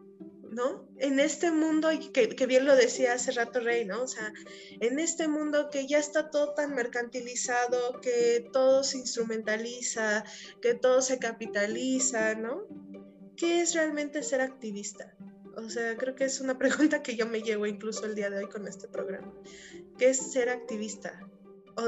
¿No? 0.55 0.87
En 0.97 1.19
este 1.19 1.51
mundo, 1.51 1.89
que, 2.13 2.45
bien 2.47 2.65
lo 2.65 2.75
decía 2.75 3.13
hace 3.13 3.33
rato 3.33 3.59
Rey, 3.59 3.85
¿no? 3.85 4.03
O 4.03 4.07
sea, 4.07 4.33
en 4.79 4.99
este 4.99 5.27
mundo 5.27 5.69
que 5.69 5.85
ya 5.85 5.99
está 5.99 6.31
todo 6.31 6.53
tan 6.53 6.73
mercantilizado, 6.73 7.99
que 8.01 8.47
todo 8.53 8.83
se 8.83 8.97
instrumentaliza, 8.97 10.23
que 10.61 10.73
todo 10.73 11.01
se 11.01 11.19
capitaliza, 11.19 12.35
¿no? 12.35 12.63
¿Qué 13.35 13.61
es 13.61 13.73
realmente 13.73 14.23
ser 14.23 14.39
activista? 14.39 15.13
O 15.57 15.69
sea, 15.69 15.97
creo 15.97 16.15
que 16.15 16.23
es 16.23 16.39
una 16.39 16.57
pregunta 16.57 17.03
que 17.03 17.17
yo 17.17 17.27
me 17.27 17.41
llevo 17.41 17.65
incluso 17.65 18.05
el 18.05 18.15
día 18.15 18.29
de 18.29 18.37
hoy 18.37 18.49
con 18.49 18.65
este 18.67 18.87
programa. 18.87 19.33
¿Qué 19.97 20.09
es 20.09 20.31
ser 20.31 20.49
activista? 20.49 21.19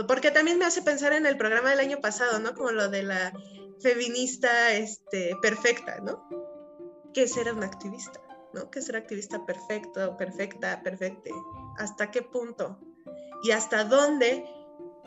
porque 0.05 0.31
también 0.31 0.59
me 0.59 0.65
hace 0.65 0.81
pensar 0.81 1.13
en 1.13 1.25
el 1.25 1.37
programa 1.37 1.69
del 1.69 1.79
año 1.79 2.01
pasado, 2.01 2.39
¿no? 2.39 2.53
Como 2.53 2.71
lo 2.71 2.89
de 2.89 3.03
la 3.03 3.31
feminista 3.79 4.73
este, 4.73 5.33
perfecta, 5.41 5.99
¿no? 6.01 6.27
¿Qué 7.13 7.23
es 7.23 7.31
ser 7.31 7.53
un 7.53 7.63
activista? 7.63 8.26
Que 8.71 8.81
ser 8.81 8.95
activista 8.95 9.45
perfecto, 9.45 10.17
perfecta, 10.17 10.81
perfecte. 10.83 11.31
¿Hasta 11.77 12.11
qué 12.11 12.21
punto? 12.21 12.79
Y 13.43 13.51
hasta 13.51 13.83
dónde 13.83 14.43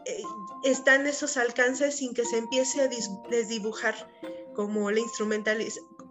eh, 0.06 0.22
están 0.64 1.06
esos 1.06 1.36
alcances 1.36 1.96
sin 1.96 2.14
que 2.14 2.24
se 2.24 2.38
empiece 2.38 2.80
a 2.80 2.88
desdibujar 3.28 3.94
como 4.54 4.90
la, 4.90 5.00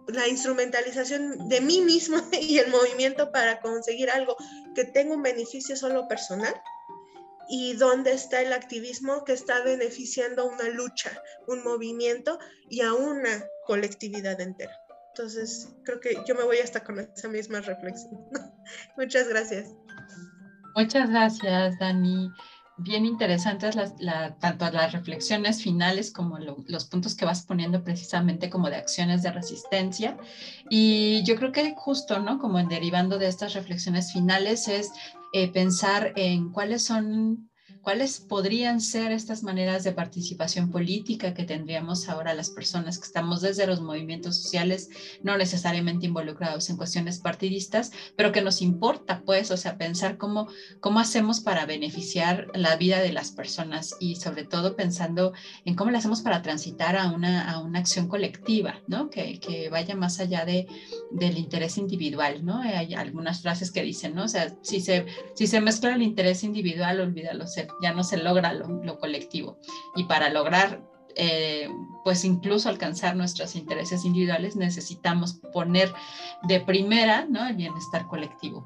la 0.08 0.28
instrumentalización 0.28 1.48
de 1.48 1.60
mí 1.60 1.80
mismo 1.80 2.18
y 2.40 2.58
el 2.58 2.70
movimiento 2.70 3.32
para 3.32 3.60
conseguir 3.60 4.10
algo 4.10 4.36
que 4.74 4.84
tenga 4.84 5.14
un 5.14 5.22
beneficio 5.22 5.76
solo 5.76 6.06
personal 6.08 6.54
y 7.48 7.74
dónde 7.74 8.12
está 8.12 8.42
el 8.42 8.52
activismo 8.52 9.24
que 9.24 9.32
está 9.32 9.62
beneficiando 9.64 10.46
una 10.46 10.68
lucha, 10.68 11.10
un 11.48 11.64
movimiento 11.64 12.38
y 12.68 12.82
a 12.82 12.94
una 12.94 13.44
colectividad 13.66 14.40
entera. 14.40 14.79
Entonces, 15.14 15.68
creo 15.84 16.00
que 16.00 16.16
yo 16.26 16.34
me 16.34 16.44
voy 16.44 16.58
hasta 16.58 16.82
con 16.84 16.98
esa 16.98 17.28
misma 17.28 17.60
reflexión. 17.60 18.12
Muchas 18.96 19.28
gracias. 19.28 19.74
Muchas 20.76 21.10
gracias, 21.10 21.78
Dani. 21.78 22.30
Bien 22.78 23.04
interesantes 23.04 23.74
las, 23.74 23.94
tanto 24.38 24.70
las 24.70 24.92
reflexiones 24.92 25.62
finales 25.62 26.10
como 26.12 26.38
los 26.38 26.86
puntos 26.86 27.14
que 27.14 27.26
vas 27.26 27.44
poniendo 27.44 27.84
precisamente 27.84 28.48
como 28.48 28.70
de 28.70 28.76
acciones 28.76 29.22
de 29.22 29.32
resistencia. 29.32 30.16
Y 30.70 31.22
yo 31.24 31.36
creo 31.36 31.52
que 31.52 31.74
justo, 31.76 32.20
¿no? 32.20 32.38
Como 32.38 32.58
en 32.58 32.68
derivando 32.68 33.18
de 33.18 33.26
estas 33.26 33.52
reflexiones 33.52 34.12
finales 34.12 34.66
es 34.68 34.92
eh, 35.34 35.52
pensar 35.52 36.12
en 36.16 36.50
cuáles 36.52 36.82
son 36.84 37.49
¿Cuáles 37.82 38.20
podrían 38.20 38.80
ser 38.80 39.10
estas 39.10 39.42
maneras 39.42 39.84
de 39.84 39.92
participación 39.92 40.70
política 40.70 41.32
que 41.32 41.44
tendríamos 41.44 42.08
ahora 42.08 42.34
las 42.34 42.50
personas 42.50 42.98
que 42.98 43.06
estamos 43.06 43.40
desde 43.40 43.66
los 43.66 43.80
movimientos 43.80 44.36
sociales, 44.36 44.90
no 45.22 45.38
necesariamente 45.38 46.06
involucrados 46.06 46.68
en 46.68 46.76
cuestiones 46.76 47.18
partidistas, 47.18 47.90
pero 48.16 48.32
que 48.32 48.42
nos 48.42 48.60
importa, 48.60 49.22
pues, 49.24 49.50
o 49.50 49.56
sea, 49.56 49.78
pensar 49.78 50.18
cómo, 50.18 50.48
cómo 50.80 51.00
hacemos 51.00 51.40
para 51.40 51.64
beneficiar 51.64 52.48
la 52.54 52.76
vida 52.76 53.00
de 53.00 53.12
las 53.12 53.30
personas 53.30 53.96
y 53.98 54.16
sobre 54.16 54.44
todo 54.44 54.76
pensando 54.76 55.32
en 55.64 55.74
cómo 55.74 55.90
le 55.90 55.98
hacemos 55.98 56.20
para 56.20 56.42
transitar 56.42 56.96
a 56.96 57.10
una, 57.10 57.50
a 57.50 57.60
una 57.60 57.78
acción 57.78 58.08
colectiva, 58.08 58.80
¿no? 58.88 59.08
Que, 59.08 59.40
que 59.40 59.70
vaya 59.70 59.96
más 59.96 60.20
allá 60.20 60.44
de, 60.44 60.66
del 61.10 61.38
interés 61.38 61.78
individual, 61.78 62.44
¿no? 62.44 62.58
Hay 62.58 62.94
algunas 62.94 63.40
frases 63.40 63.70
que 63.70 63.82
dicen, 63.82 64.14
¿no? 64.14 64.24
O 64.24 64.28
sea, 64.28 64.54
si 64.62 64.80
se, 64.80 65.06
si 65.34 65.46
se 65.46 65.62
mezcla 65.62 65.94
el 65.94 66.02
interés 66.02 66.44
individual, 66.44 67.00
olvídalo, 67.00 67.46
se 67.46 67.69
ya 67.82 67.92
no 67.92 68.04
se 68.04 68.16
logra 68.16 68.52
lo, 68.52 68.98
colectivo. 68.98 69.58
Y 69.96 70.04
para 70.04 70.30
lograr, 70.30 70.82
eh, 71.16 71.68
pues 72.04 72.24
incluso 72.24 72.68
alcanzar 72.68 73.16
nuestros 73.16 73.56
intereses 73.56 74.04
individuales, 74.04 74.56
necesitamos 74.56 75.40
poner 75.52 75.92
de 76.42 76.60
primera 76.60 77.26
¿no? 77.28 77.46
el 77.46 77.56
bienestar 77.56 78.06
colectivo. 78.06 78.64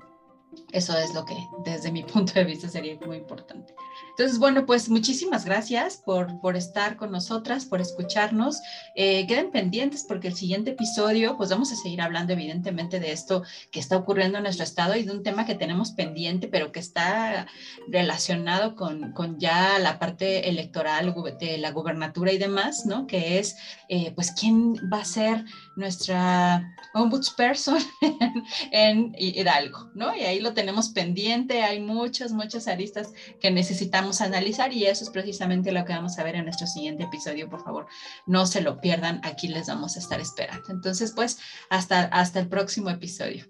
Eso 0.72 0.96
es 0.98 1.14
lo 1.14 1.24
que 1.24 1.36
desde 1.64 1.92
mi 1.92 2.02
punto 2.12 2.32
de 2.34 2.44
vista 2.44 2.68
sería 2.68 2.96
muy 3.06 3.18
importante. 3.18 3.74
Entonces, 4.10 4.38
bueno, 4.38 4.64
pues 4.64 4.88
muchísimas 4.88 5.44
gracias 5.44 5.96
por, 5.96 6.40
por 6.40 6.56
estar 6.56 6.96
con 6.96 7.10
nosotras, 7.10 7.64
por 7.64 7.80
escucharnos. 7.80 8.60
Eh, 8.94 9.26
queden 9.26 9.50
pendientes 9.50 10.04
porque 10.06 10.28
el 10.28 10.34
siguiente 10.34 10.70
episodio, 10.70 11.36
pues 11.36 11.50
vamos 11.50 11.72
a 11.72 11.76
seguir 11.76 12.00
hablando 12.00 12.32
evidentemente 12.32 13.00
de 13.00 13.12
esto 13.12 13.42
que 13.72 13.80
está 13.80 13.96
ocurriendo 13.96 14.38
en 14.38 14.44
nuestro 14.44 14.64
estado 14.64 14.94
y 14.94 15.02
de 15.02 15.10
un 15.10 15.22
tema 15.22 15.46
que 15.46 15.54
tenemos 15.54 15.92
pendiente, 15.92 16.48
pero 16.48 16.70
que 16.70 16.80
está 16.80 17.46
relacionado 17.88 18.76
con, 18.76 19.12
con 19.12 19.38
ya 19.40 19.78
la 19.78 19.98
parte 19.98 20.48
electoral 20.48 21.14
de 21.40 21.58
la 21.58 21.70
gubernatura 21.72 22.32
y 22.32 22.38
demás, 22.38 22.86
¿no? 22.86 23.06
Que 23.06 23.38
es, 23.38 23.56
eh, 23.88 24.12
pues, 24.14 24.32
quién 24.32 24.74
va 24.92 25.00
a 25.00 25.04
ser 25.04 25.44
nuestra 25.76 26.74
ombudsperson 26.94 27.78
en, 28.00 28.32
en 28.72 29.14
Hidalgo, 29.16 29.90
¿no? 29.94 30.14
Y 30.14 30.20
ahí 30.20 30.40
lo 30.40 30.54
tenemos 30.54 30.90
pendiente, 30.90 31.62
hay 31.62 31.80
muchas, 31.80 32.32
muchas 32.32 32.68
aristas 32.68 33.12
que 33.40 33.50
necesitamos 33.50 34.20
analizar 34.20 34.72
y 34.72 34.86
eso 34.86 35.04
es 35.04 35.10
precisamente 35.10 35.72
lo 35.72 35.84
que 35.84 35.92
vamos 35.92 36.18
a 36.18 36.24
ver 36.24 36.36
en 36.36 36.44
nuestro 36.44 36.66
siguiente 36.66 37.04
episodio. 37.04 37.48
Por 37.48 37.62
favor, 37.62 37.86
no 38.26 38.46
se 38.46 38.60
lo 38.60 38.80
pierdan, 38.80 39.20
aquí 39.24 39.48
les 39.48 39.66
vamos 39.66 39.96
a 39.96 39.98
estar 39.98 40.20
esperando. 40.20 40.70
Entonces, 40.70 41.12
pues, 41.12 41.38
hasta, 41.70 42.02
hasta 42.04 42.40
el 42.40 42.48
próximo 42.48 42.90
episodio. 42.90 43.46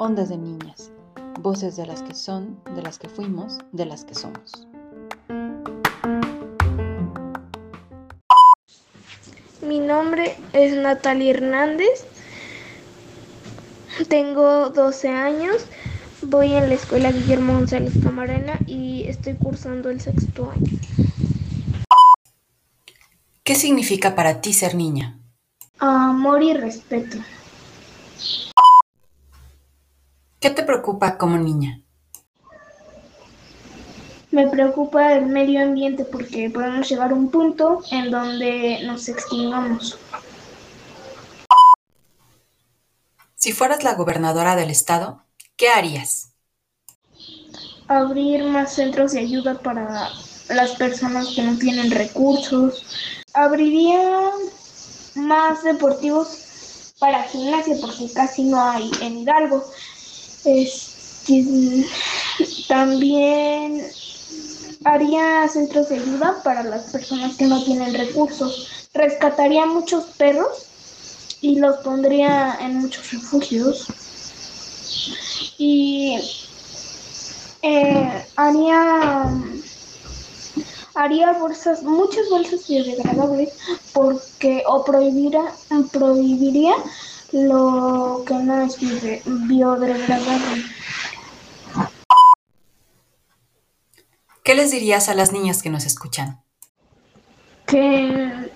Ondas 0.00 0.28
de 0.28 0.38
niñas, 0.38 0.92
voces 1.40 1.74
de 1.74 1.84
las 1.84 2.02
que 2.02 2.14
son, 2.14 2.60
de 2.76 2.82
las 2.82 3.00
que 3.00 3.08
fuimos, 3.08 3.58
de 3.72 3.84
las 3.84 4.04
que 4.04 4.14
somos. 4.14 4.68
Mi 9.60 9.80
nombre 9.80 10.36
es 10.52 10.76
Natalia 10.76 11.30
Hernández. 11.32 12.06
Tengo 14.08 14.70
12 14.70 15.08
años. 15.08 15.66
Voy 16.22 16.52
en 16.52 16.68
la 16.68 16.76
escuela 16.76 17.10
Guillermo 17.10 17.54
González 17.54 17.94
Camarena 18.00 18.56
y 18.68 19.02
estoy 19.08 19.34
cursando 19.34 19.90
el 19.90 20.00
sexto 20.00 20.52
año. 20.52 20.78
¿Qué 23.42 23.56
significa 23.56 24.14
para 24.14 24.40
ti 24.40 24.52
ser 24.52 24.76
niña? 24.76 25.18
Amor 25.80 26.44
y 26.44 26.54
respeto. 26.54 27.18
¿Qué 30.40 30.50
te 30.50 30.62
preocupa 30.62 31.18
como 31.18 31.36
niña? 31.36 31.82
Me 34.30 34.46
preocupa 34.46 35.14
el 35.14 35.26
medio 35.26 35.62
ambiente 35.62 36.04
porque 36.04 36.48
podemos 36.48 36.88
llegar 36.88 37.10
a 37.10 37.14
un 37.14 37.30
punto 37.30 37.82
en 37.90 38.10
donde 38.10 38.80
nos 38.84 39.08
extingamos. 39.08 39.98
Si 43.34 43.52
fueras 43.52 43.82
la 43.82 43.94
gobernadora 43.94 44.54
del 44.54 44.70
estado, 44.70 45.24
¿qué 45.56 45.70
harías? 45.70 46.32
Abrir 47.88 48.44
más 48.44 48.74
centros 48.74 49.12
de 49.12 49.20
ayuda 49.20 49.58
para 49.58 50.10
las 50.50 50.70
personas 50.76 51.32
que 51.34 51.42
no 51.42 51.58
tienen 51.58 51.90
recursos. 51.90 52.84
Abriría 53.32 54.30
más 55.16 55.64
deportivos 55.64 56.94
para 56.98 57.22
gimnasia 57.24 57.76
porque 57.80 58.12
casi 58.12 58.44
no 58.44 58.62
hay 58.62 58.90
en 59.00 59.18
Hidalgo. 59.18 59.64
Este, 60.48 61.86
también 62.68 63.84
haría 64.84 65.46
centros 65.48 65.90
de 65.90 65.96
ayuda 65.96 66.42
para 66.42 66.62
las 66.62 66.84
personas 66.90 67.36
que 67.36 67.46
no 67.46 67.62
tienen 67.64 67.92
recursos. 67.92 68.68
Rescataría 68.94 69.66
muchos 69.66 70.04
perros 70.16 70.66
y 71.42 71.56
los 71.56 71.76
pondría 71.78 72.56
en 72.60 72.78
muchos 72.78 73.12
refugios. 73.12 73.86
Y 75.58 76.18
eh, 77.62 78.26
haría 78.36 79.30
haría 80.94 81.32
bolsas, 81.32 81.82
muchas 81.82 82.28
bolsas 82.28 82.66
biodegradables 82.66 83.50
porque 83.92 84.64
o 84.66 84.84
prohibiría, 84.84 85.42
prohibiría 85.92 86.74
lo 87.32 88.24
que 88.26 88.34
no 88.34 88.62
es 88.62 88.78
biodegradable. 89.24 90.64
¿Qué 94.42 94.54
les 94.54 94.70
dirías 94.70 95.08
a 95.08 95.14
las 95.14 95.32
niñas 95.32 95.62
que 95.62 95.70
nos 95.70 95.84
escuchan? 95.84 96.40
Que 97.66 98.50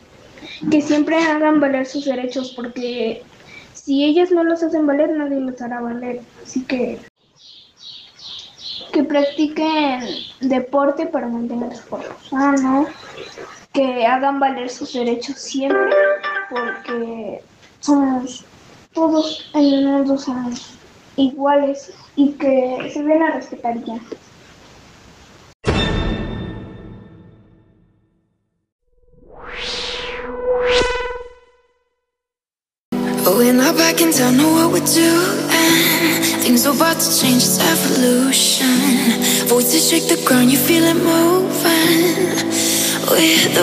que 0.70 0.81
siempre 0.81 1.16
hagan 1.18 1.61
valer 1.61 1.87
sus 1.87 2.05
derechos, 2.05 2.53
porque 2.55 3.23
si 3.75 4.05
ellas 4.05 4.31
no 4.31 4.45
los 4.45 4.62
hacen 4.62 4.87
valer, 4.87 5.11
nadie 5.11 5.41
los 5.41 5.61
hará 5.61 5.81
valer. 5.81 6.20
Así 6.43 6.64
que 6.64 6.99
que 8.93 9.05
practiquen 9.05 10.03
deporte 10.41 11.07
para 11.07 11.27
mantener 11.27 11.75
su 11.75 11.89
cuerpo 11.89 12.14
sano, 12.29 12.87
que 13.73 14.07
hagan 14.07 14.39
valer 14.39 14.68
sus 14.68 14.93
derechos 14.93 15.37
siempre, 15.37 15.95
porque 16.51 17.43
somos 17.81 18.45
todos 18.93 19.51
en 19.55 19.64
el 19.64 19.84
mundo 19.86 20.18
somos 20.18 20.74
iguales 21.16 21.93
y 22.16 22.32
que 22.32 22.90
se 22.93 23.03
ven 23.03 23.22
a 23.22 23.32
respetar 23.32 23.82
ya. 23.84 24.01
We're 33.24 33.72
back 33.72 34.01
in 34.01 34.12
town, 34.12 34.36
know 34.36 34.53
what 34.53 34.72
we're 34.72 34.86
doing. 34.86 35.49
Things 36.43 36.66
are 36.66 36.74
about 36.74 36.99
to 37.01 37.20
change, 37.20 37.43
it's 37.43 37.59
evolution. 37.59 38.66
Voices 39.49 39.88
shake 39.88 40.09
the 40.09 40.22
ground, 40.26 40.51
you 40.51 40.59
feel 40.59 40.84
it 40.84 40.95
moving. 40.95 42.36
We're 43.11 43.49
the 43.55 43.62